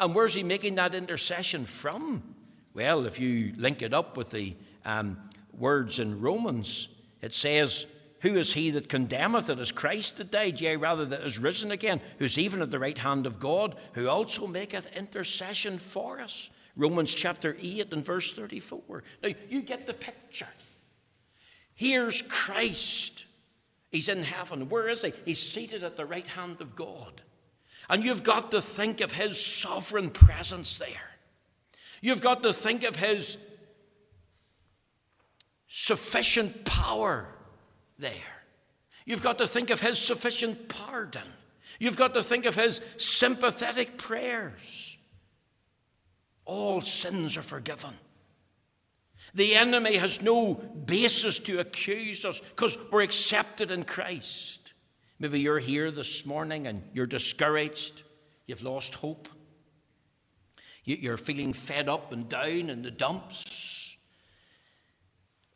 And 0.00 0.14
where's 0.14 0.34
he 0.34 0.42
making 0.42 0.74
that 0.74 0.94
intercession 0.94 1.64
from? 1.64 2.34
Well, 2.74 3.06
if 3.06 3.18
you 3.18 3.54
link 3.56 3.80
it 3.80 3.94
up 3.94 4.18
with 4.18 4.32
the 4.32 4.54
um, 4.84 5.16
words 5.56 5.98
in 5.98 6.20
Romans, 6.20 6.88
it 7.22 7.32
says, 7.32 7.86
Who 8.20 8.34
is 8.36 8.52
he 8.52 8.70
that 8.72 8.88
condemneth? 8.88 9.48
It 9.48 9.58
is 9.58 9.72
Christ 9.72 10.18
that 10.18 10.30
died, 10.30 10.60
yea, 10.60 10.76
rather 10.76 11.06
that 11.06 11.22
is 11.22 11.38
risen 11.38 11.70
again, 11.70 12.00
who's 12.18 12.36
even 12.36 12.60
at 12.60 12.70
the 12.70 12.78
right 12.78 12.98
hand 12.98 13.26
of 13.26 13.38
God, 13.38 13.76
who 13.94 14.08
also 14.08 14.46
maketh 14.46 14.94
intercession 14.96 15.78
for 15.78 16.20
us. 16.20 16.50
Romans 16.76 17.14
chapter 17.14 17.56
8 17.60 17.92
and 17.92 18.04
verse 18.04 18.32
34. 18.32 19.04
Now, 19.22 19.30
you 19.48 19.62
get 19.62 19.86
the 19.86 19.94
picture. 19.94 20.46
Here's 21.74 22.22
Christ. 22.22 23.26
He's 23.90 24.08
in 24.08 24.22
heaven. 24.22 24.68
Where 24.68 24.88
is 24.88 25.02
he? 25.02 25.12
He's 25.24 25.40
seated 25.40 25.84
at 25.84 25.96
the 25.96 26.06
right 26.06 26.26
hand 26.26 26.60
of 26.60 26.74
God. 26.74 27.22
And 27.90 28.04
you've 28.04 28.22
got 28.22 28.50
to 28.52 28.60
think 28.60 29.00
of 29.00 29.12
his 29.12 29.44
sovereign 29.44 30.10
presence 30.10 30.78
there. 30.78 31.10
You've 32.00 32.22
got 32.22 32.42
to 32.42 32.52
think 32.52 32.84
of 32.84 32.96
his 32.96 33.36
sufficient 35.74 36.66
power 36.66 37.26
there. 37.98 38.12
You've 39.06 39.22
got 39.22 39.38
to 39.38 39.46
think 39.46 39.70
of 39.70 39.80
his 39.80 39.98
sufficient 39.98 40.68
pardon. 40.68 41.22
You've 41.78 41.96
got 41.96 42.12
to 42.12 42.22
think 42.22 42.44
of 42.44 42.54
his 42.54 42.82
sympathetic 42.98 43.96
prayers. 43.96 44.98
All 46.44 46.82
sins 46.82 47.38
are 47.38 47.42
forgiven. 47.42 47.94
The 49.32 49.54
enemy 49.54 49.96
has 49.96 50.20
no 50.20 50.52
basis 50.54 51.38
to 51.38 51.60
accuse 51.60 52.26
us 52.26 52.40
because 52.40 52.76
we're 52.90 53.00
accepted 53.00 53.70
in 53.70 53.84
Christ. 53.84 54.74
Maybe 55.18 55.40
you're 55.40 55.58
here 55.58 55.90
this 55.90 56.26
morning 56.26 56.66
and 56.66 56.82
you're 56.92 57.06
discouraged, 57.06 58.02
you've 58.46 58.62
lost 58.62 58.96
hope, 58.96 59.26
you're 60.84 61.16
feeling 61.16 61.54
fed 61.54 61.88
up 61.88 62.12
and 62.12 62.28
down 62.28 62.68
in 62.68 62.82
the 62.82 62.90
dumps. 62.90 63.81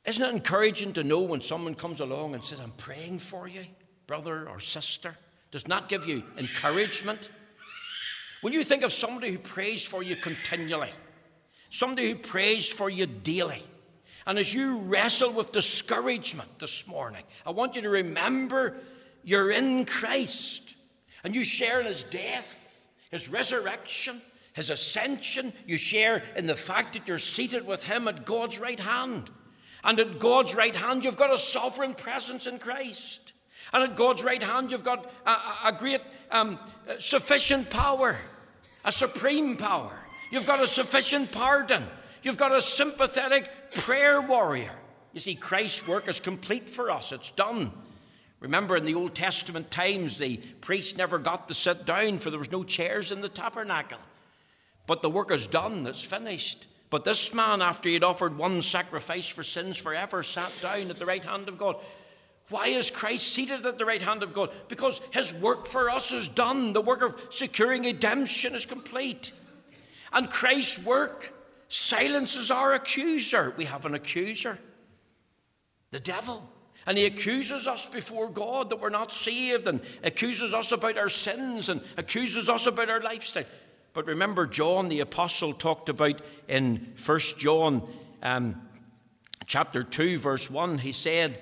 Isn't 0.07 0.25
it 0.25 0.33
encouraging 0.33 0.93
to 0.95 1.05
know 1.05 1.21
when 1.23 1.41
someone 1.41 1.75
comes 1.75 2.01
along 2.01 2.35
and 2.35 2.45
says, 2.45 2.61
I'm 2.61 2.71
praying 2.73 3.19
for 3.19 3.49
you, 3.49 3.65
brother 4.07 4.49
or 4.49 4.61
sister? 4.61 5.17
Does 5.51 5.67
not 5.67 5.89
give 5.89 6.07
you 6.07 6.23
encouragement? 6.39 7.29
Will 8.43 8.53
you 8.53 8.63
think 8.63 8.85
of 8.85 8.93
somebody 8.93 9.33
who 9.33 9.39
prays 9.39 9.85
for 9.85 10.03
you 10.03 10.15
continually? 10.15 10.91
Somebody 11.71 12.11
who 12.11 12.17
prays 12.17 12.69
for 12.69 12.89
you 12.89 13.07
daily. 13.07 13.63
And 14.27 14.39
as 14.39 14.55
you 14.55 14.81
wrestle 14.81 15.33
with 15.33 15.53
discouragement 15.53 16.59
this 16.59 16.87
morning, 16.87 17.23
I 17.45 17.51
want 17.51 17.75
you 17.75 17.83
to 17.83 17.91
remember 17.91 18.77
you're 19.25 19.51
in 19.51 19.85
Christ 19.85 20.75
and 21.25 21.35
you 21.35 21.43
share 21.43 21.81
in 21.81 21.87
his 21.87 22.05
death, 22.05 22.89
his 23.11 23.29
resurrection, 23.29 24.21
his 24.53 24.71
ascension. 24.71 25.53
You 25.67 25.77
share 25.77 26.23
in 26.37 26.47
the 26.47 26.57
fact 26.57 26.93
that 26.93 27.09
you're 27.09 27.19
seated 27.19 27.67
with 27.67 27.85
him 27.85 28.07
at 28.07 28.25
God's 28.25 28.61
right 28.61 28.79
hand. 28.79 29.31
And 29.87 30.01
at 30.01 30.19
God's 30.19 30.55
right 30.57 30.75
hand, 30.75 31.05
you've 31.05 31.17
got 31.17 31.33
a 31.33 31.39
sovereign 31.39 31.95
presence 31.95 32.49
in 32.49 32.59
Christ. 32.59 33.33
And 33.73 33.85
at 33.85 33.97
God's 33.97 34.25
right 34.25 34.43
hand, 34.43 34.73
you've 34.73 34.85
got 34.85 35.11
a, 35.25 35.69
a 35.69 35.73
great, 35.73 36.01
um, 36.33 36.59
sufficient 36.99 37.71
power, 37.71 38.17
a 38.85 38.91
supreme 38.91 39.57
power. 39.57 39.97
You've 40.33 40.47
got 40.47 40.61
a 40.61 40.67
sufficient 40.67 41.31
pardon. 41.31 41.85
You've 42.25 42.37
got 42.37 42.53
a 42.53 42.61
sympathetic 42.61 43.49
prayer 43.75 44.21
warrior. 44.21 44.73
You 45.13 45.21
see, 45.21 45.37
Christ's 45.37 45.87
work 45.87 46.09
is 46.09 46.19
complete 46.19 46.69
for 46.69 46.91
us, 46.91 47.13
it's 47.13 47.31
done. 47.31 47.73
Remember, 48.41 48.77
in 48.77 48.85
the 48.85 48.95
Old 48.95 49.15
Testament 49.15 49.71
times, 49.71 50.19
the 50.19 50.39
priest 50.61 50.99
never 50.99 51.19
got 51.19 51.49
to 51.49 51.55
sit 51.55 51.87
down, 51.87 52.19
for 52.19 52.31
there 52.31 52.39
was 52.39 52.53
no 52.53 52.65
chairs 52.65 53.13
in 53.13 53.21
the 53.21 53.29
tabernacle. 53.29 53.99
But 54.87 55.03
the 55.03 55.11
work 55.11 55.31
is 55.31 55.47
done, 55.47 55.87
it's 55.87 56.05
finished. 56.05 56.67
But 56.89 57.05
this 57.05 57.35
man, 57.35 57.63
after 57.63 57.89
he 57.89 57.95
had 57.95 58.05
offered 58.05 58.39
one 58.39 58.63
sacrifice 58.63 59.29
for 59.29 59.43
sins 59.43 59.77
forever, 59.77 60.23
sat 60.23 60.53
down 60.63 60.91
at 60.91 60.99
the 60.99 61.07
right 61.07 61.25
hand 61.25 61.49
of 61.49 61.59
God. 61.59 61.77
Why 62.49 62.69
is 62.69 62.93
Christ 62.93 63.33
seated 63.33 63.67
at 63.67 63.77
the 63.77 63.85
right 63.85 64.03
hand 64.03 64.23
of 64.23 64.33
God? 64.33 64.53
Because 64.69 65.01
his 65.11 65.35
work 65.35 65.67
for 65.67 65.91
us 65.91 66.13
is 66.13 66.29
done. 66.29 66.73
The 66.73 66.81
work 66.81 67.03
of 67.03 67.21
securing 67.31 67.83
redemption 67.83 68.55
is 68.55 68.67
complete. 68.67 69.33
And 70.13 70.31
Christ's 70.31 70.85
work 70.87 71.35
silences 71.69 72.53
our 72.53 72.75
accuser. 72.75 73.53
We 73.57 73.65
have 73.65 73.85
an 73.85 73.95
accuser, 73.95 74.59
the 75.91 75.99
devil. 75.99 76.49
And 76.87 76.97
he 76.97 77.05
accuses 77.05 77.67
us 77.67 77.87
before 77.87 78.31
God 78.31 78.71
that 78.71 78.81
we're 78.81 78.91
not 78.91 79.13
saved 79.13 79.67
and 79.67 79.81
accuses 80.05 80.55
us 80.55 80.71
about 80.71 80.97
our 80.97 81.09
sins 81.09 81.69
and 81.69 81.81
accuses 81.97 82.49
us 82.49 82.67
about 82.67 82.89
our 82.91 83.01
lifestyle. 83.01 83.45
But 83.97 84.09
remember, 84.09 84.47
John 84.47 84.91
the 84.91 85.01
Apostle 85.01 85.55
talked 85.55 85.89
about 85.89 86.21
in 86.49 86.93
1 87.03 87.19
John 87.39 87.83
um, 88.23 88.61
chapter 89.47 89.83
2, 89.83 90.19
verse 90.19 90.51
1, 90.51 90.77
he 90.77 90.93
said, 90.93 91.41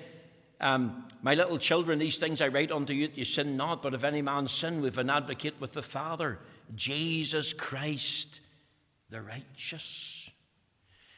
um, 0.61 1.05
My 1.21 1.33
little 1.33 1.57
children, 1.57 1.99
these 1.99 2.17
things 2.17 2.39
I 2.39 2.47
write 2.47 2.71
unto 2.71 2.93
you 2.93 3.07
that 3.07 3.17
you 3.17 3.25
sin 3.25 3.57
not, 3.57 3.81
but 3.81 3.93
if 3.93 4.05
any 4.05 4.21
man 4.21 4.47
sin, 4.47 4.79
we 4.79 4.87
have 4.87 4.97
an 4.99 5.09
advocate 5.09 5.55
with 5.59 5.73
the 5.73 5.81
Father, 5.81 6.39
Jesus 6.73 7.51
Christ 7.51 8.39
the 9.09 9.21
righteous. 9.21 10.29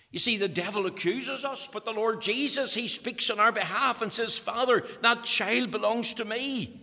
You 0.09 0.17
see, 0.17 0.37
the 0.37 0.47
devil 0.47 0.87
accuses 0.87 1.45
us, 1.45 1.69
but 1.71 1.85
the 1.85 1.91
Lord 1.91 2.19
Jesus, 2.19 2.73
he 2.73 2.87
speaks 2.87 3.29
on 3.29 3.39
our 3.39 3.51
behalf 3.51 4.01
and 4.01 4.11
says, 4.11 4.39
Father, 4.39 4.83
that 5.03 5.25
child 5.25 5.69
belongs 5.69 6.15
to 6.15 6.25
me. 6.25 6.81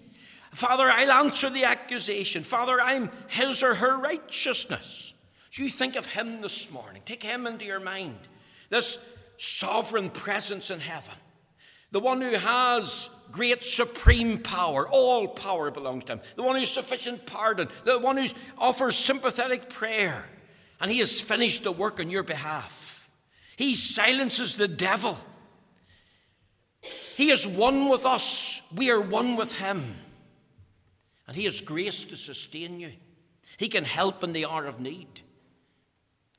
Father, 0.55 0.85
I'll 0.85 1.25
answer 1.25 1.51
the 1.51 1.65
accusation. 1.65 2.45
Father, 2.45 2.81
I'm 2.81 3.11
his 3.29 3.63
or 3.63 3.75
her 3.75 3.99
righteousness. 3.99 5.13
So 5.51 5.63
you 5.63 5.69
think 5.69 5.97
of 5.97 6.07
him 6.07 6.41
this 6.41 6.71
morning. 6.71 7.03
Take 7.05 7.23
him 7.23 7.47
into 7.47 7.65
your 7.65 7.81
mind. 7.81 8.19
This 8.71 9.05
sovereign 9.37 10.11
presence 10.11 10.71
in 10.71 10.79
heaven. 10.81 11.15
The 11.91 12.01
one 12.01 12.21
who 12.21 12.35
has 12.35 13.11
great 13.33 13.65
supreme 13.65 14.39
power. 14.39 14.89
All 14.89 15.27
power 15.27 15.73
belongs 15.73 16.05
to 16.05 16.15
him. 16.15 16.21
The 16.37 16.43
one 16.45 16.57
who's 16.57 16.71
sufficient 16.71 17.27
pardon. 17.27 17.69
The 17.85 17.99
one 17.99 18.17
who 18.17 18.29
offers 18.57 18.97
sympathetic 18.97 19.69
prayer 19.71 20.25
and 20.81 20.91
he 20.91 20.99
has 20.99 21.21
finished 21.21 21.65
the 21.65 21.73
work 21.73 21.99
on 21.99 22.11
your 22.11 22.23
behalf. 22.23 23.11
He 23.57 23.75
silences 23.75 24.55
the 24.55 24.69
devil. 24.69 25.19
He 27.17 27.31
is 27.31 27.47
one 27.47 27.89
with 27.89 28.05
us, 28.05 28.61
we 28.77 28.91
are 28.91 29.01
one 29.01 29.37
with 29.37 29.53
him. 29.59 29.83
And 31.27 31.37
he 31.37 31.45
has 31.45 31.61
grace 31.61 32.05
to 32.07 32.17
sustain 32.17 32.81
you. 32.81 32.93
He 33.57 33.69
can 33.69 33.85
help 33.85 34.23
in 34.23 34.33
the 34.33 34.47
hour 34.47 34.67
of 34.67 34.81
need. 34.81 35.21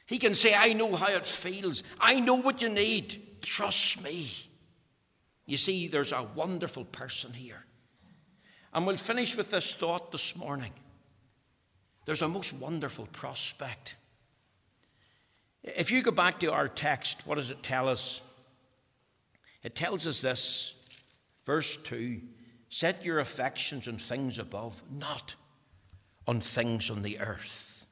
He 0.05 0.17
can 0.17 0.35
say, 0.35 0.53
I 0.53 0.73
know 0.73 0.95
how 0.95 1.07
it 1.07 1.25
feels. 1.25 1.83
I 1.99 2.19
know 2.19 2.35
what 2.35 2.61
you 2.61 2.69
need. 2.69 3.41
Trust 3.41 4.03
me. 4.03 4.31
You 5.45 5.57
see, 5.57 5.87
there's 5.87 6.11
a 6.11 6.27
wonderful 6.35 6.85
person 6.85 7.33
here. 7.33 7.65
And 8.73 8.85
we'll 8.85 8.97
finish 8.97 9.35
with 9.35 9.51
this 9.51 9.73
thought 9.73 10.11
this 10.11 10.35
morning. 10.35 10.73
There's 12.05 12.21
a 12.21 12.27
most 12.27 12.53
wonderful 12.53 13.07
prospect. 13.07 13.95
If 15.63 15.89
you 15.89 16.03
go 16.03 16.11
back 16.11 16.39
to 16.41 16.51
our 16.51 16.67
text, 16.67 17.25
what 17.25 17.35
does 17.35 17.49
it 17.49 17.63
tell 17.63 17.87
us? 17.87 18.21
It 19.63 19.75
tells 19.75 20.05
us 20.05 20.21
this, 20.21 20.79
verse 21.45 21.77
2 21.77 22.21
Set 22.75 23.05
your 23.05 23.19
affections 23.19 23.87
on 23.87 23.95
things 23.95 24.37
above, 24.37 24.83
not 24.91 25.35
on 26.27 26.41
things 26.41 26.89
on 26.89 27.03
the 27.03 27.21
earth. 27.21 27.87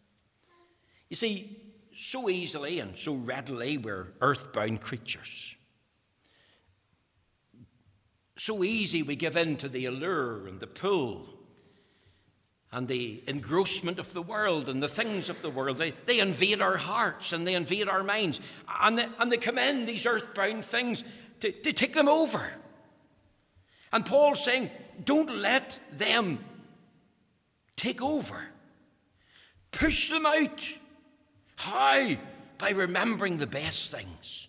You 1.10 1.16
see, 1.16 1.56
so 1.96 2.28
easily 2.28 2.80
and 2.80 2.98
so 2.98 3.14
readily 3.14 3.78
we're 3.78 4.12
earthbound 4.20 4.82
creatures. 4.82 5.56
So 8.36 8.62
easy 8.66 9.04
we 9.04 9.16
give 9.16 9.38
in 9.38 9.56
to 9.56 9.70
the 9.70 9.86
allure 9.86 10.50
and 10.50 10.60
the 10.60 10.68
pull 10.68 11.30
and 12.70 12.86
the 12.86 13.24
engrossment 13.26 14.00
of 14.00 14.12
the 14.12 14.22
world 14.22 14.68
and 14.68 14.84
the 14.84 14.90
things 14.90 15.30
of 15.30 15.42
the 15.42 15.50
world. 15.50 15.78
They, 15.78 15.92
they 16.08 16.20
invade 16.20 16.62
our 16.62 16.76
hearts 16.76 17.32
and 17.32 17.48
they 17.48 17.54
invade 17.54 17.88
our 17.88 18.04
minds. 18.04 18.42
And 18.82 18.98
they, 18.98 19.06
and 19.18 19.32
they 19.32 19.38
come 19.38 19.58
in, 19.58 19.86
these 19.86 20.06
earthbound 20.06 20.66
things, 20.66 21.06
to, 21.40 21.54
to 21.54 21.72
take 21.72 21.94
them 21.94 22.10
over. 22.10 22.52
And 23.94 24.06
Paul's 24.06 24.44
saying, 24.44 24.72
don't 25.06 25.38
let 25.38 25.80
them 25.92 26.44
take 27.78 28.02
over. 28.02 28.42
Push 29.72 30.10
them 30.10 30.26
out. 30.26 30.68
How? 31.56 32.16
By 32.58 32.72
remembering 32.72 33.38
the 33.38 33.48
best 33.48 33.92
things, 33.92 34.48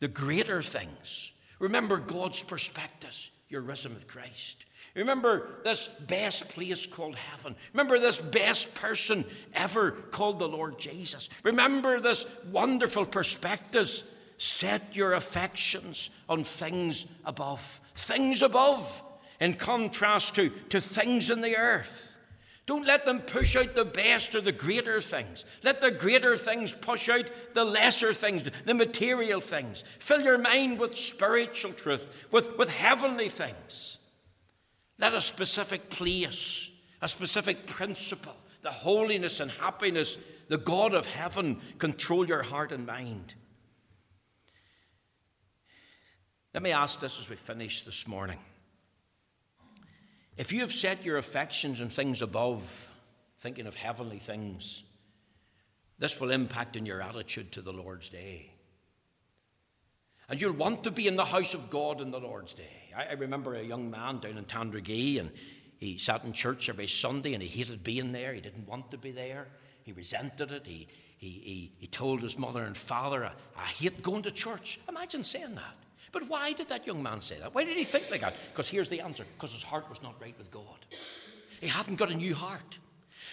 the 0.00 0.08
greater 0.08 0.62
things. 0.62 1.32
Remember 1.58 1.98
God's 1.98 2.42
perspectives. 2.42 3.30
You're 3.48 3.60
risen 3.60 3.94
with 3.94 4.08
Christ. 4.08 4.64
Remember 4.94 5.48
this 5.64 5.88
best 5.88 6.50
place 6.50 6.86
called 6.86 7.16
heaven. 7.16 7.56
Remember 7.72 7.98
this 7.98 8.18
best 8.18 8.74
person 8.74 9.24
ever 9.54 9.92
called 9.92 10.38
the 10.38 10.48
Lord 10.48 10.78
Jesus. 10.78 11.30
Remember 11.44 11.98
this 11.98 12.26
wonderful 12.50 13.06
perspectives. 13.06 14.04
Set 14.36 14.96
your 14.96 15.12
affections 15.12 16.10
on 16.28 16.44
things 16.44 17.06
above. 17.24 17.80
Things 17.94 18.42
above, 18.42 19.02
in 19.40 19.54
contrast 19.54 20.34
to, 20.36 20.50
to 20.70 20.80
things 20.80 21.30
in 21.30 21.40
the 21.40 21.56
earth. 21.56 22.12
Don't 22.64 22.86
let 22.86 23.04
them 23.04 23.20
push 23.20 23.56
out 23.56 23.74
the 23.74 23.84
best 23.84 24.34
or 24.34 24.40
the 24.40 24.52
greater 24.52 25.00
things. 25.00 25.44
Let 25.64 25.80
the 25.80 25.90
greater 25.90 26.36
things 26.36 26.72
push 26.72 27.08
out 27.08 27.24
the 27.54 27.64
lesser 27.64 28.12
things, 28.12 28.48
the 28.64 28.74
material 28.74 29.40
things. 29.40 29.82
Fill 29.98 30.22
your 30.22 30.38
mind 30.38 30.78
with 30.78 30.96
spiritual 30.96 31.72
truth, 31.72 32.28
with, 32.30 32.56
with 32.56 32.70
heavenly 32.70 33.28
things. 33.28 33.98
Let 34.98 35.12
a 35.12 35.20
specific 35.20 35.90
place, 35.90 36.70
a 37.00 37.08
specific 37.08 37.66
principle, 37.66 38.36
the 38.62 38.70
holiness 38.70 39.40
and 39.40 39.50
happiness, 39.50 40.16
the 40.48 40.58
God 40.58 40.94
of 40.94 41.06
heaven 41.06 41.60
control 41.78 42.28
your 42.28 42.42
heart 42.42 42.70
and 42.70 42.86
mind. 42.86 43.34
Let 46.54 46.62
me 46.62 46.72
ask 46.72 47.00
this 47.00 47.18
as 47.18 47.30
we 47.30 47.36
finish 47.36 47.82
this 47.82 48.06
morning. 48.06 48.38
If 50.36 50.52
you 50.52 50.60
have 50.60 50.72
set 50.72 51.04
your 51.04 51.16
affections 51.16 51.80
on 51.80 51.88
things 51.88 52.20
above, 52.20 52.90
thinking 53.38 53.66
of 53.66 53.74
heavenly 53.74 54.18
things, 54.18 54.82
this 55.98 56.20
will 56.20 56.30
impact 56.30 56.76
in 56.76 56.84
your 56.84 57.00
attitude 57.00 57.52
to 57.52 57.62
the 57.62 57.72
Lord's 57.72 58.10
day. 58.10 58.50
And 60.28 60.40
you'll 60.40 60.52
want 60.52 60.84
to 60.84 60.90
be 60.90 61.08
in 61.08 61.16
the 61.16 61.24
house 61.24 61.54
of 61.54 61.70
God 61.70 62.00
in 62.00 62.10
the 62.10 62.20
Lord's 62.20 62.54
day. 62.54 62.90
I, 62.96 63.06
I 63.06 63.12
remember 63.12 63.54
a 63.54 63.62
young 63.62 63.90
man 63.90 64.18
down 64.18 64.36
in 64.36 64.44
Tandragee, 64.44 65.20
and 65.20 65.30
he 65.78 65.98
sat 65.98 66.24
in 66.24 66.32
church 66.32 66.68
every 66.68 66.86
Sunday 66.86 67.34
and 67.34 67.42
he 67.42 67.48
hated 67.48 67.82
being 67.82 68.12
there. 68.12 68.32
He 68.32 68.40
didn't 68.40 68.68
want 68.68 68.90
to 68.90 68.98
be 68.98 69.10
there. 69.10 69.48
He 69.84 69.92
resented 69.92 70.52
it. 70.52 70.66
He, 70.66 70.86
he, 71.16 71.28
he, 71.28 71.72
he 71.78 71.86
told 71.86 72.20
his 72.20 72.38
mother 72.38 72.62
and 72.62 72.76
father, 72.76 73.24
I, 73.24 73.32
I 73.56 73.64
hate 73.64 74.02
going 74.02 74.22
to 74.22 74.30
church. 74.30 74.80
Imagine 74.88 75.24
saying 75.24 75.54
that. 75.54 75.74
But 76.12 76.28
why 76.28 76.52
did 76.52 76.68
that 76.68 76.86
young 76.86 77.02
man 77.02 77.22
say 77.22 77.38
that? 77.40 77.54
Why 77.54 77.64
did 77.64 77.76
he 77.76 77.84
think 77.84 78.10
like 78.10 78.20
that? 78.20 78.34
Because 78.52 78.68
here's 78.68 78.90
the 78.90 79.00
answer 79.00 79.24
because 79.34 79.52
his 79.52 79.62
heart 79.62 79.88
was 79.88 80.02
not 80.02 80.14
right 80.20 80.36
with 80.36 80.50
God. 80.50 80.86
He 81.60 81.68
hadn't 81.68 81.96
got 81.96 82.10
a 82.10 82.14
new 82.14 82.34
heart. 82.34 82.78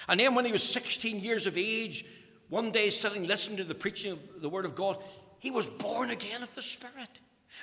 And 0.08 0.20
then 0.20 0.34
when 0.34 0.46
he 0.46 0.52
was 0.52 0.64
16 0.64 1.20
years 1.20 1.46
of 1.46 1.58
age, 1.58 2.06
one 2.48 2.72
day 2.72 2.90
sitting 2.90 3.26
listening 3.26 3.58
to 3.58 3.64
the 3.64 3.76
preaching 3.76 4.14
of 4.14 4.20
the 4.42 4.50
Word 4.50 4.66
of 4.66 4.76
God, 4.76 4.98
he 5.40 5.52
was 5.52 5.68
born 5.68 6.10
again 6.10 6.42
of 6.42 6.54
the 6.56 6.62
Spirit. 6.62 7.10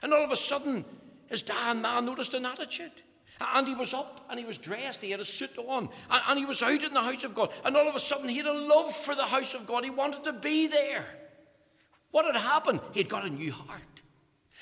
And 0.03 0.13
all 0.13 0.23
of 0.23 0.31
a 0.31 0.37
sudden, 0.37 0.85
his 1.29 1.43
dad 1.43 1.73
and 1.73 1.83
man 1.83 2.05
noticed 2.05 2.35
an 2.35 2.45
attitude. 2.45 2.93
And 3.41 3.67
he 3.67 3.75
was 3.75 3.93
up 3.93 4.27
and 4.31 4.39
he 4.39 4.45
was 4.45 4.59
dressed, 4.59 5.03
he 5.03 5.11
had 5.11 5.21
a 5.21 5.25
suit 5.25 5.59
on, 5.59 5.91
and, 6.11 6.39
he 6.39 6.47
was 6.47 6.63
out 6.63 6.83
in 6.83 6.95
the 6.95 7.03
house 7.03 7.25
of 7.25 7.35
God. 7.35 7.53
And 7.65 7.77
all 7.77 7.89
of 7.89 7.95
a 7.95 7.99
sudden, 7.99 8.29
he 8.29 8.39
had 8.39 8.47
a 8.47 8.53
love 8.53 8.95
for 8.95 9.15
the 9.15 9.25
house 9.25 9.55
of 9.55 9.67
God. 9.67 9.85
He 9.85 9.91
wanted 9.91 10.25
to 10.25 10.33
be 10.33 10.67
there. 10.67 11.05
What 12.13 12.25
had 12.25 12.37
happened? 12.37 12.81
He 12.93 13.01
had 13.01 13.09
got 13.09 13.27
a 13.27 13.31
new 13.31 13.53
heart. 13.53 13.83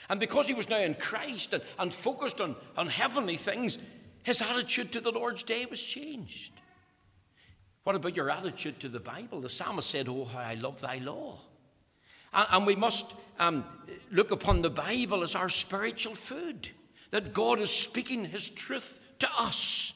And 0.08 0.20
because 0.20 0.46
he 0.46 0.54
was 0.54 0.68
now 0.68 0.78
in 0.78 0.94
Christ 0.94 1.52
and, 1.52 1.62
and 1.78 1.92
focused 1.92 2.40
on, 2.40 2.56
on 2.76 2.88
heavenly 2.88 3.36
things, 3.36 3.78
his 4.22 4.42
attitude 4.42 4.92
to 4.92 5.00
the 5.00 5.12
Lord's 5.12 5.42
day 5.42 5.66
was 5.66 5.82
changed. 5.82 6.52
What 7.84 7.96
about 7.96 8.16
your 8.16 8.30
attitude 8.30 8.80
to 8.80 8.88
the 8.88 9.00
Bible? 9.00 9.40
The 9.40 9.48
psalmist 9.48 9.90
said, 9.90 10.08
Oh, 10.08 10.24
how 10.24 10.40
I 10.40 10.54
love 10.54 10.80
thy 10.80 10.98
law. 10.98 11.38
And, 12.32 12.46
and 12.50 12.66
we 12.66 12.76
must 12.76 13.14
um, 13.38 13.64
look 14.10 14.30
upon 14.30 14.62
the 14.62 14.70
Bible 14.70 15.22
as 15.22 15.34
our 15.34 15.48
spiritual 15.50 16.14
food, 16.14 16.68
that 17.10 17.32
God 17.32 17.58
is 17.58 17.70
speaking 17.70 18.24
his 18.24 18.50
truth 18.50 19.00
to 19.20 19.28
us. 19.38 19.92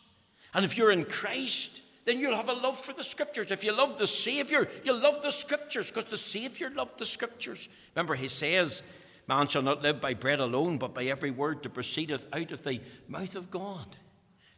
And 0.54 0.64
if 0.64 0.76
you're 0.76 0.92
in 0.92 1.04
Christ, 1.04 1.82
then 2.04 2.20
you'll 2.20 2.36
have 2.36 2.48
a 2.48 2.54
love 2.54 2.78
for 2.78 2.92
the 2.92 3.04
scriptures. 3.04 3.50
If 3.50 3.64
you 3.64 3.72
love 3.72 3.98
the 3.98 4.06
Savior, 4.06 4.68
you'll 4.84 5.00
love 5.00 5.22
the 5.22 5.30
scriptures 5.30 5.90
because 5.90 6.10
the 6.10 6.18
Savior 6.18 6.70
loved 6.70 6.98
the 6.98 7.06
scriptures. 7.06 7.68
Remember, 7.94 8.14
he 8.14 8.28
says 8.28 8.82
Man 9.28 9.46
shall 9.46 9.62
not 9.62 9.82
live 9.82 10.00
by 10.00 10.14
bread 10.14 10.40
alone, 10.40 10.78
but 10.78 10.94
by 10.94 11.04
every 11.04 11.30
word 11.30 11.62
that 11.62 11.74
proceedeth 11.74 12.26
out 12.32 12.50
of 12.50 12.64
the 12.64 12.80
mouth 13.08 13.36
of 13.36 13.50
God. 13.50 13.96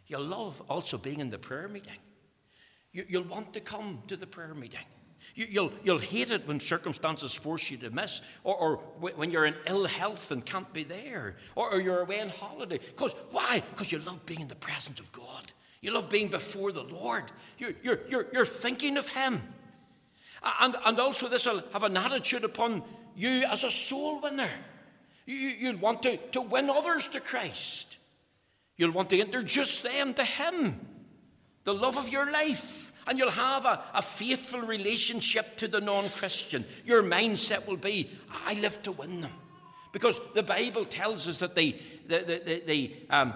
You'll 0.07 0.25
love 0.25 0.63
also 0.69 0.97
being 0.97 1.19
in 1.19 1.31
the 1.31 1.39
prayer 1.39 1.69
meeting. 1.69 1.99
You, 2.93 3.05
will 3.13 3.29
want 3.29 3.53
to 3.55 3.61
come 3.61 4.03
to 4.07 4.17
the 4.17 4.27
prayer 4.27 4.55
meeting. 4.55 4.85
You, 5.35 5.63
will 5.63 5.73
you'll, 5.83 5.99
hate 5.99 6.31
it 6.31 6.47
when 6.47 6.61
circumstances 6.61 7.35
force 7.35 7.71
you 7.71 7.79
to 7.79 7.91
miss, 7.91 8.21
or, 8.45 8.55
or 8.55 8.77
when 9.01 9.31
you're 9.33 9.47
in 9.47 9.57
ill 9.67 9.87
health 9.87 10.31
and 10.31 10.45
can't 10.47 10.73
be 10.73 10.85
there, 10.85 11.37
or, 11.57 11.75
or 11.75 11.81
you're 11.81 12.01
away 12.01 12.21
on 12.21 12.31
holiday. 12.31 12.79
Because 12.79 13.15
why? 13.31 13.63
Because 13.71 13.91
you 13.91 13.99
love 13.99 14.25
being 14.25 14.41
in 14.41 14.49
the 14.49 14.55
presence 14.55 15.01
of 15.01 15.11
God. 15.13 15.53
You 15.81 15.93
love 15.93 16.09
being 16.09 16.29
before 16.29 16.73
the 16.73 16.83
Lord. 16.85 17.25
You're, 17.59 17.73
you're, 17.83 18.01
you're, 18.09 18.27
you're 18.33 18.47
thinking 18.47 18.97
of 18.97 19.09
Him. 19.09 19.41
And, 20.61 20.77
and 20.87 20.99
also, 20.99 21.29
this 21.29 21.47
will 21.47 21.63
have 21.73 21.83
an 21.83 21.97
attitude 21.97 22.45
upon 22.45 22.83
you 23.17 23.45
as 23.45 23.65
a 23.65 23.71
soul 23.71 24.21
winner. 24.21 24.51
You, 25.27 25.35
you'll 25.35 25.77
want 25.77 26.03
to, 26.03 26.17
to 26.17 26.41
win 26.41 26.71
others 26.71 27.09
to 27.09 27.21
Christ. 27.21 27.99
You'll 28.77 28.93
want 28.93 29.11
to 29.11 29.19
introduce 29.19 29.81
them 29.81 30.15
to 30.15 30.25
Him, 30.25 30.81
the 31.65 31.75
love 31.75 31.97
of 31.97 32.09
your 32.09 32.31
life. 32.31 32.93
And 33.07 33.19
you'll 33.19 33.31
have 33.31 33.65
a, 33.65 33.83
a 33.95 34.03
faithful 34.03 34.61
relationship 34.61 35.57
to 35.57 35.69
the 35.69 35.81
non 35.81 36.09
Christian. 36.11 36.65
Your 36.85 37.03
mindset 37.03 37.67
will 37.67 37.77
be, 37.77 38.11
I 38.47 38.55
live 38.55 38.83
to 38.85 38.93
win 38.93 39.21
them. 39.21 39.33
Because 39.93 40.21
the 40.35 40.43
Bible 40.43 40.85
tells 40.85 41.27
us 41.27 41.39
that 41.39 41.55
the, 41.55 41.77
the, 42.07 42.19
the, 42.19 42.43
the, 42.45 42.63
the 42.67 42.97
um, 43.11 43.35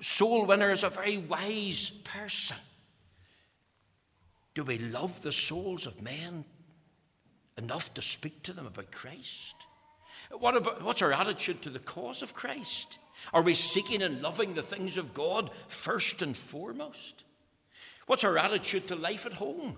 soul 0.00 0.46
winner 0.46 0.70
is 0.70 0.84
a 0.84 0.90
very 0.90 1.18
wise 1.18 1.90
person. 1.90 2.56
Do 4.54 4.64
we 4.64 4.78
love 4.78 5.22
the 5.22 5.32
souls 5.32 5.86
of 5.86 6.02
men 6.02 6.44
enough 7.58 7.92
to 7.94 8.02
speak 8.02 8.42
to 8.44 8.52
them 8.52 8.66
about 8.66 8.90
Christ? 8.90 9.54
What 10.30 10.56
about, 10.56 10.82
what's 10.82 11.02
our 11.02 11.12
attitude 11.12 11.62
to 11.62 11.70
the 11.70 11.78
cause 11.78 12.22
of 12.22 12.34
Christ? 12.34 12.98
Are 13.32 13.42
we 13.42 13.54
seeking 13.54 14.02
and 14.02 14.22
loving 14.22 14.54
the 14.54 14.62
things 14.62 14.96
of 14.96 15.12
God 15.12 15.50
first 15.68 16.22
and 16.22 16.36
foremost? 16.36 17.24
What's 18.06 18.24
our 18.24 18.38
attitude 18.38 18.88
to 18.88 18.96
life 18.96 19.26
at 19.26 19.34
home? 19.34 19.76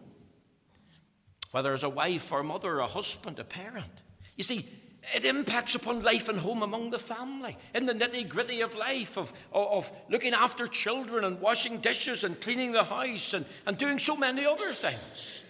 Whether 1.51 1.73
as 1.73 1.83
a 1.83 1.89
wife 1.89 2.31
or 2.31 2.43
mother, 2.43 2.79
a 2.79 2.87
husband, 2.87 3.39
a 3.39 3.45
parent. 3.45 3.91
You 4.37 4.45
see, 4.45 4.69
it 5.15 5.25
impacts 5.25 5.75
upon 5.75 6.03
life 6.03 6.29
and 6.29 6.39
home 6.39 6.63
among 6.63 6.91
the 6.91 6.99
family, 6.99 7.57
in 7.75 7.87
the 7.87 7.95
nitty 7.95 8.29
gritty 8.29 8.61
of 8.61 8.75
life, 8.75 9.17
of, 9.17 9.33
of, 9.53 9.91
looking 10.09 10.35
after 10.35 10.67
children 10.67 11.25
and 11.25 11.41
washing 11.41 11.79
dishes 11.79 12.23
and 12.23 12.41
cleaning 12.41 12.73
the 12.73 12.85
house 12.85 13.35
and, 13.35 13.45
and 13.67 13.77
doing 13.77 13.99
so 13.99 14.17
many 14.17 14.47
other 14.47 14.73
things. 14.73 15.43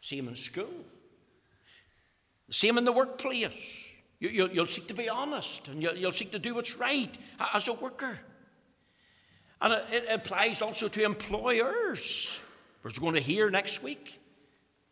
Same 0.00 0.28
in 0.28 0.36
school. 0.36 0.84
Same 2.54 2.78
in 2.78 2.84
the 2.84 2.92
workplace. 2.92 3.90
You, 4.20 4.48
will 4.54 4.68
seek 4.68 4.86
to 4.86 4.94
be 4.94 5.08
honest 5.08 5.66
and 5.66 5.82
you'll, 5.82 6.12
seek 6.12 6.30
to 6.30 6.38
do 6.38 6.54
what's 6.54 6.76
right 6.76 7.12
as 7.52 7.66
a 7.66 7.72
worker. 7.72 8.16
And 9.60 9.72
it, 9.72 9.84
it 9.90 10.06
applies 10.08 10.62
also 10.62 10.86
to 10.86 11.02
employers. 11.02 12.40
We're 12.84 12.92
going 12.92 13.14
to 13.14 13.20
hear 13.20 13.50
next 13.50 13.82
week. 13.82 14.20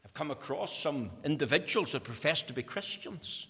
I've 0.05 0.13
come 0.13 0.33
across 0.33 0.77
some 0.77 1.13
individuals 1.23 1.93
that 1.93 2.03
profess 2.03 2.43
to 2.43 2.53
be 2.53 2.65
Christians. 2.65 3.47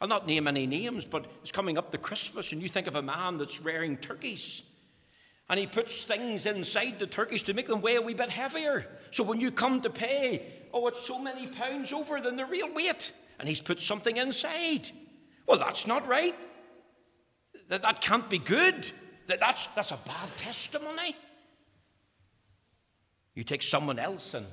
I'll 0.00 0.08
not 0.08 0.26
name 0.26 0.48
any 0.48 0.66
names, 0.66 1.04
but 1.04 1.26
it's 1.42 1.52
coming 1.52 1.76
up 1.76 1.92
to 1.92 1.98
Christmas, 1.98 2.52
and 2.52 2.62
you 2.62 2.70
think 2.70 2.86
of 2.86 2.94
a 2.94 3.02
man 3.02 3.36
that's 3.36 3.60
rearing 3.60 3.98
turkeys. 3.98 4.62
And 5.50 5.60
he 5.60 5.66
puts 5.66 6.02
things 6.02 6.46
inside 6.46 6.98
the 6.98 7.06
turkeys 7.06 7.42
to 7.42 7.52
make 7.52 7.68
them 7.68 7.82
weigh 7.82 7.96
a 7.96 8.00
wee 8.00 8.14
bit 8.14 8.30
heavier. 8.30 8.86
So 9.10 9.22
when 9.22 9.38
you 9.38 9.50
come 9.50 9.82
to 9.82 9.90
pay, 9.90 10.40
oh, 10.72 10.86
it's 10.86 11.06
so 11.06 11.22
many 11.22 11.46
pounds 11.46 11.92
over 11.92 12.22
than 12.22 12.36
the 12.36 12.46
real 12.46 12.72
weight 12.72 13.12
and 13.38 13.48
he's 13.48 13.60
put 13.60 13.82
something 13.82 14.16
inside. 14.16 14.90
Well, 15.46 15.58
that's 15.58 15.86
not 15.86 16.06
right. 16.06 16.34
That, 17.68 17.82
that 17.82 18.00
can't 18.00 18.28
be 18.28 18.38
good. 18.38 18.90
That, 19.26 19.40
that's, 19.40 19.66
that's 19.68 19.90
a 19.90 19.98
bad 20.06 20.36
testimony. 20.36 21.16
You 23.34 23.44
take 23.44 23.62
someone 23.62 23.98
else 23.98 24.34
and 24.34 24.46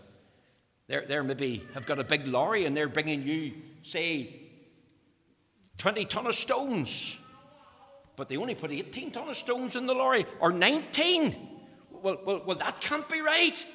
they're, 0.88 1.06
they're 1.06 1.24
maybe 1.24 1.64
have 1.74 1.86
got 1.86 2.00
a 2.00 2.04
big 2.04 2.28
lorry 2.28 2.66
and 2.66 2.76
they're 2.76 2.90
bringing 2.90 3.24
you, 3.24 3.54
say, 3.84 4.42
20 5.78 6.06
ton 6.06 6.28
of 6.28 6.36
stones. 6.36 7.18
But 8.16 8.28
they 8.28 8.38
only 8.38 8.56
put 8.56 8.72
18 8.72 9.12
ton 9.12 9.30
of 9.30 9.36
stones 9.36 9.76
in 9.76 9.86
the 9.86 9.94
lorry 9.94 10.26
or 10.40 10.52
19. 10.52 11.36
Well, 11.92 12.18
well, 12.26 12.42
well 12.46 12.58
that 12.58 12.82
can't 12.82 13.08
be 13.08 13.22
right. 13.22 13.66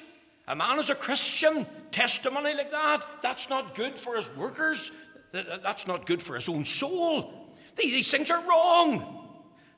A 0.47 0.55
man 0.55 0.79
is 0.79 0.89
a 0.89 0.95
Christian, 0.95 1.65
testimony 1.91 2.53
like 2.53 2.71
that, 2.71 3.05
that's 3.21 3.49
not 3.49 3.75
good 3.75 3.97
for 3.97 4.15
his 4.15 4.33
workers. 4.35 4.91
That's 5.31 5.87
not 5.87 6.05
good 6.05 6.21
for 6.21 6.35
his 6.35 6.47
own 6.47 6.63
soul. 6.63 7.53
These 7.75 8.09
things 8.09 8.31
are 8.31 8.41
wrong. 8.47 9.25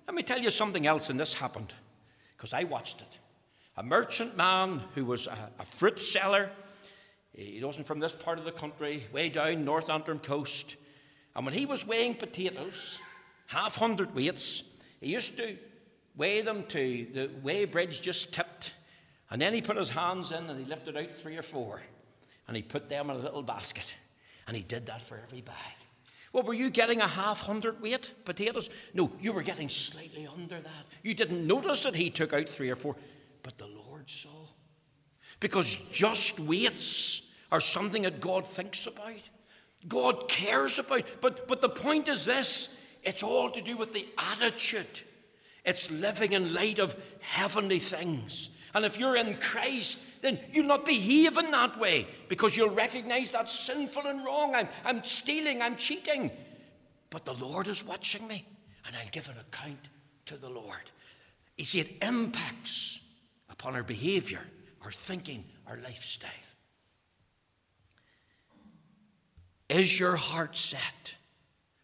Let 0.07 0.15
me 0.15 0.23
tell 0.23 0.39
you 0.39 0.51
something 0.51 0.85
else, 0.85 1.09
and 1.09 1.19
this 1.19 1.33
happened 1.33 1.73
because 2.37 2.53
I 2.53 2.63
watched 2.63 3.01
it. 3.01 3.19
A 3.77 3.83
merchant 3.83 4.37
man 4.37 4.81
who 4.93 5.05
was 5.05 5.27
a, 5.27 5.51
a, 5.59 5.65
fruit 5.65 6.01
seller, 6.01 6.49
he 7.33 7.63
wasn't 7.63 7.87
from 7.87 7.99
this 7.99 8.13
part 8.13 8.37
of 8.37 8.45
the 8.45 8.51
country, 8.51 9.05
way 9.11 9.29
down 9.29 9.65
North 9.65 9.89
Antrim 9.89 10.19
coast. 10.19 10.75
And 11.35 11.45
when 11.45 11.53
he 11.53 11.65
was 11.65 11.87
weighing 11.87 12.13
potatoes, 12.13 12.99
half 13.47 13.75
hundred 13.75 14.13
weights, 14.13 14.63
he 14.99 15.13
used 15.13 15.37
to 15.37 15.57
weigh 16.15 16.41
them 16.41 16.63
to 16.67 17.07
the 17.13 17.29
weigh 17.41 17.65
bridge 17.65 18.01
just 18.01 18.33
tipped 18.33 18.73
and 19.31 19.41
then 19.41 19.53
he 19.53 19.61
put 19.61 19.77
his 19.77 19.91
hands 19.91 20.31
in 20.31 20.49
and 20.49 20.59
he 20.59 20.65
lifted 20.65 20.97
out 20.97 21.11
three 21.11 21.37
or 21.37 21.43
four 21.43 21.81
and 22.47 22.55
he 22.55 22.63
put 22.63 22.89
them 22.89 23.09
in 23.09 23.15
a 23.15 23.19
little 23.19 23.43
basket. 23.43 23.95
And 24.47 24.57
he 24.57 24.63
did 24.63 24.87
that 24.87 25.01
for 25.01 25.19
every 25.23 25.41
bag. 25.41 25.55
Well, 26.33 26.43
were 26.43 26.53
you 26.53 26.69
getting 26.69 27.01
a 27.01 27.07
half 27.07 27.41
hundred 27.41 27.81
weight 27.81 28.11
potatoes? 28.25 28.69
No, 28.93 29.11
you 29.19 29.33
were 29.33 29.43
getting 29.43 29.69
slightly 29.69 30.27
under 30.27 30.59
that. 30.59 30.85
You 31.03 31.13
didn't 31.13 31.45
notice 31.45 31.83
that 31.83 31.95
he 31.95 32.09
took 32.09 32.33
out 32.33 32.49
three 32.49 32.69
or 32.69 32.75
four, 32.75 32.95
but 33.43 33.57
the 33.57 33.67
Lord 33.67 34.09
saw. 34.09 34.47
Because 35.39 35.75
just 35.91 36.39
weights 36.39 37.33
are 37.51 37.59
something 37.59 38.03
that 38.03 38.19
God 38.19 38.45
thinks 38.45 38.85
about, 38.85 39.21
God 39.87 40.27
cares 40.27 40.77
about. 40.77 41.05
But, 41.21 41.47
but 41.47 41.61
the 41.61 41.69
point 41.69 42.07
is 42.07 42.25
this 42.25 42.79
it's 43.03 43.23
all 43.23 43.49
to 43.51 43.61
do 43.61 43.77
with 43.77 43.93
the 43.93 44.05
attitude. 44.31 45.01
It's 45.65 45.91
living 45.91 46.33
in 46.33 46.53
light 46.53 46.79
of 46.79 46.95
heavenly 47.21 47.79
things. 47.79 48.49
And 48.73 48.85
if 48.85 48.99
you're 48.99 49.15
in 49.15 49.35
Christ, 49.35 49.99
then 50.21 50.39
you'll 50.51 50.67
not 50.67 50.85
behave 50.85 51.37
in 51.37 51.51
that 51.51 51.79
way 51.79 52.07
because 52.27 52.55
you'll 52.55 52.69
recognize 52.69 53.31
that's 53.31 53.57
sinful 53.57 54.05
and 54.05 54.23
wrong. 54.23 54.53
I'm, 54.55 54.67
I'm 54.85 55.03
stealing, 55.03 55.61
I'm 55.61 55.75
cheating. 55.75 56.31
But 57.09 57.25
the 57.25 57.33
Lord 57.33 57.67
is 57.67 57.85
watching 57.85 58.27
me, 58.27 58.45
and 58.85 58.95
I'll 58.95 59.09
give 59.11 59.27
an 59.29 59.37
account 59.39 59.89
to 60.27 60.37
the 60.37 60.49
Lord. 60.49 60.91
You 61.57 61.65
see, 61.65 61.79
it 61.79 62.03
impacts 62.03 62.99
upon 63.49 63.75
our 63.75 63.83
behavior, 63.83 64.41
our 64.83 64.91
thinking, 64.91 65.43
our 65.67 65.77
lifestyle. 65.83 66.29
Is 69.69 69.99
your 69.99 70.15
heart 70.15 70.57
set 70.57 71.15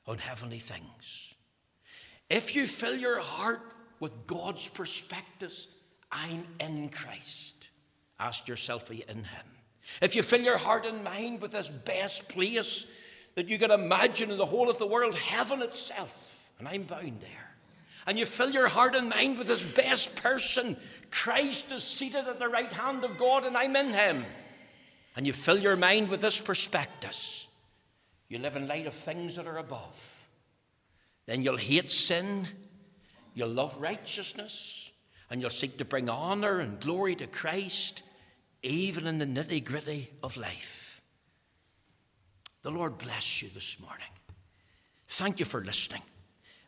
on 0.08 0.18
heavenly 0.18 0.60
things? 0.60 1.34
If 2.30 2.56
you 2.56 2.68
fill 2.68 2.96
your 2.96 3.20
heart 3.20 3.74
with 4.00 4.26
God's 4.28 4.68
perspectives, 4.68 5.68
I'm 6.12 6.46
in 6.60 6.90
Christ. 6.90 7.70
Ask 8.20 8.48
yourself, 8.48 8.90
are 8.90 8.94
you 8.94 9.04
in 9.08 9.18
Him? 9.18 9.46
If 10.02 10.16
you 10.16 10.24
fill 10.24 10.42
your 10.42 10.58
heart 10.58 10.86
and 10.86 11.04
mind 11.04 11.42
with 11.42 11.52
this 11.52 11.70
best 11.70 12.30
place 12.30 12.88
that 13.36 13.50
you 13.50 13.60
can 13.60 13.72
imagine 13.72 14.32
in 14.32 14.38
the 14.38 14.46
whole 14.46 14.70
of 14.70 14.78
the 14.78 14.88
world, 14.88 15.16
heaven 15.16 15.62
itself, 15.62 16.50
and 16.58 16.68
I'm 16.68 16.84
bound 16.84 17.20
there, 17.22 17.56
and 18.08 18.18
you 18.18 18.26
fill 18.26 18.52
your 18.52 18.68
heart 18.68 18.96
and 18.96 19.10
mind 19.10 19.38
with 19.38 19.48
this 19.48 19.64
best 19.64 20.16
person, 20.16 20.78
Christ 21.12 21.72
is 21.72 21.84
seated 21.84 22.28
at 22.28 22.40
the 22.40 22.48
right 22.48 22.72
hand 22.72 23.04
of 23.04 23.18
God, 23.18 23.46
and 23.46 23.58
I'm 23.58 23.76
in 23.76 23.90
Him, 23.90 24.24
and 25.16 25.28
you 25.28 25.34
fill 25.34 25.58
your 25.58 25.76
mind 25.76 26.10
with 26.10 26.22
this 26.22 26.40
prospectus, 26.40 27.48
you 28.30 28.40
live 28.40 28.56
in 28.56 28.68
light 28.68 28.88
of 28.88 28.94
things 28.94 29.36
that 29.36 29.48
are 29.48 29.58
above. 29.58 30.28
Then 31.26 31.44
you'll 31.44 31.58
hate 31.58 31.92
sin, 31.92 32.48
you'll 33.34 33.50
love 33.50 33.80
righteousness, 33.82 34.85
and 35.30 35.42
you'll 35.42 35.50
seek 35.50 35.78
to 35.78 35.86
bring 35.86 36.10
honor 36.10 36.60
and 36.60 36.80
glory 36.80 37.16
to 37.16 37.28
Christ, 37.28 38.04
even 38.64 39.08
in 39.08 39.18
the 39.18 39.26
nitty 39.26 39.64
gritty 39.64 40.10
of 40.24 40.38
life. 40.38 41.02
The 42.64 42.72
Lord 42.72 42.98
bless 42.98 43.42
you 43.42 43.50
this 43.54 43.80
morning. 43.80 44.08
Thank 45.08 45.40
you 45.40 45.46
for 45.46 45.64
listening. 45.64 46.02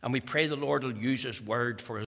And 0.04 0.14
we 0.14 0.20
pray 0.20 0.48
the 0.48 0.56
Lord 0.56 0.84
will 0.84 0.96
use 0.96 1.24
His 1.24 1.42
word 1.42 1.82
for 1.82 1.96